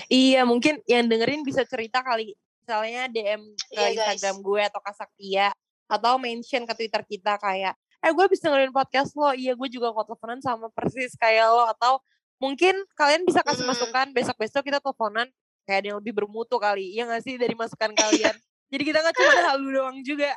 Iya, 0.06 0.46
mungkin 0.46 0.78
yang 0.86 1.06
dengerin 1.06 1.42
bisa 1.42 1.66
cerita 1.66 2.00
kali. 2.00 2.34
Misalnya 2.62 3.10
DM 3.10 3.42
ke 3.56 3.74
Iya, 3.74 3.88
guys. 3.94 4.18
Instagram 4.18 4.36
gue 4.42 4.62
atau 4.66 4.80
ke 4.82 4.92
Saktia. 4.94 5.48
Atau 5.90 6.22
mention 6.22 6.62
ke 6.64 6.72
Twitter 6.78 7.02
kita 7.02 7.34
kayak, 7.42 7.74
eh 7.98 8.12
gue 8.14 8.26
bisa 8.30 8.46
dengerin 8.46 8.70
podcast 8.70 9.10
lo. 9.18 9.34
Iya, 9.34 9.58
gue 9.58 9.68
juga 9.68 9.90
kok 9.90 10.06
teleponan 10.14 10.38
sama 10.38 10.70
persis 10.70 11.18
kayak 11.18 11.50
lo. 11.50 11.66
Atau 11.66 11.98
mungkin 12.38 12.72
kalian 12.94 13.26
bisa 13.26 13.42
kasih 13.42 13.66
Hmm. 13.66 13.74
masukan 13.74 14.06
besok-besok 14.14 14.62
kita 14.64 14.78
teleponan 14.78 15.26
kayak 15.66 15.78
ada 15.84 15.86
yang 15.94 15.98
lebih 15.98 16.14
bermutu 16.16 16.56
kali. 16.56 16.94
Iya 16.94 17.10
gak 17.10 17.22
sih 17.26 17.36
dari 17.36 17.52
masukan 17.54 17.92
kalian? 17.92 18.34
Jadi 18.70 18.82
kita 18.86 19.02
gak 19.02 19.14
cuma 19.18 19.34
halu 19.50 19.68
doang 19.74 19.98
juga. 20.06 20.30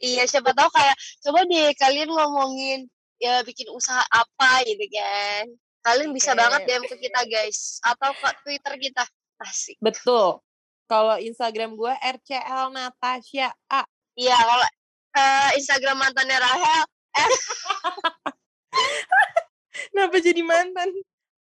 Iya, 0.00 0.24
siapa 0.24 0.56
tahu 0.56 0.68
kayak 0.72 0.96
coba 1.20 1.44
deh 1.44 1.68
kalian 1.76 2.08
ngomongin 2.08 2.80
ya 3.20 3.44
bikin 3.44 3.68
usaha 3.70 4.02
apa 4.08 4.64
gitu 4.64 4.84
kan. 4.88 5.44
Kalian 5.84 6.10
bisa 6.16 6.32
Oke. 6.32 6.40
banget 6.40 6.60
DM 6.64 6.84
ke 6.88 6.96
kita 6.96 7.20
guys 7.28 7.78
atau 7.84 8.10
ke 8.16 8.28
Twitter 8.40 8.74
kita. 8.80 9.04
Asik. 9.44 9.76
Betul. 9.84 10.40
Kalau 10.88 11.16
Instagram 11.20 11.76
gue 11.76 11.92
RCL 11.92 12.72
Natasha 12.72 13.52
A. 13.68 13.84
Iya, 14.16 14.36
kalau 14.36 14.66
eh, 15.16 15.50
Instagram 15.60 15.96
mantannya 16.00 16.38
Rahel 16.40 16.84
Kenapa 19.94 20.16
jadi 20.18 20.42
mantan? 20.42 20.90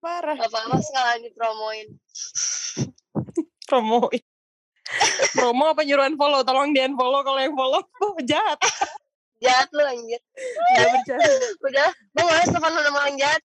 Parah. 0.02 0.34
apa-apa 0.34 0.82
sekalian 0.82 1.30
dipromoin. 1.30 1.88
promoin. 3.70 4.22
Promo 5.32 5.72
apa 5.72 5.82
nyuruhan 5.86 6.18
follow? 6.20 6.44
Tolong 6.44 6.74
di 6.74 6.80
unfollow 6.82 7.22
kalau 7.24 7.40
yang 7.40 7.56
follow. 7.56 7.82
Oh, 8.04 8.18
jahat. 8.20 8.58
Jahat 9.42 9.66
lu 9.74 9.82
anjir. 9.82 10.22
Gak 10.78 10.86
bercanda. 10.86 11.26
Udah, 11.66 11.90
gue 11.90 12.22
males 12.22 12.46
telepon 12.46 12.78
sama 12.78 12.98
orang 13.02 13.18
jahat. 13.18 13.42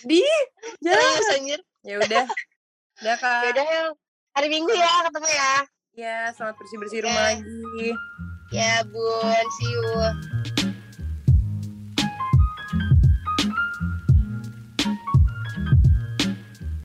Di, 0.00 0.24
anjir. 1.36 1.60
Ya 1.84 2.00
udah. 2.00 2.24
Udah 3.04 3.16
kak. 3.20 3.40
Yaudah, 3.52 3.64
Hel. 3.68 3.88
Hari 4.32 4.48
Minggu 4.48 4.72
ya 4.72 5.04
ketemu 5.04 5.28
ya. 5.28 5.54
Ya, 5.92 6.16
selamat 6.32 6.56
bersih-bersih 6.56 7.04
rumah 7.04 7.36
Oke. 7.36 7.44
lagi. 7.44 7.88
Ya, 8.48 8.80
Bun. 8.88 9.44
See 9.60 9.68
you. 9.68 10.61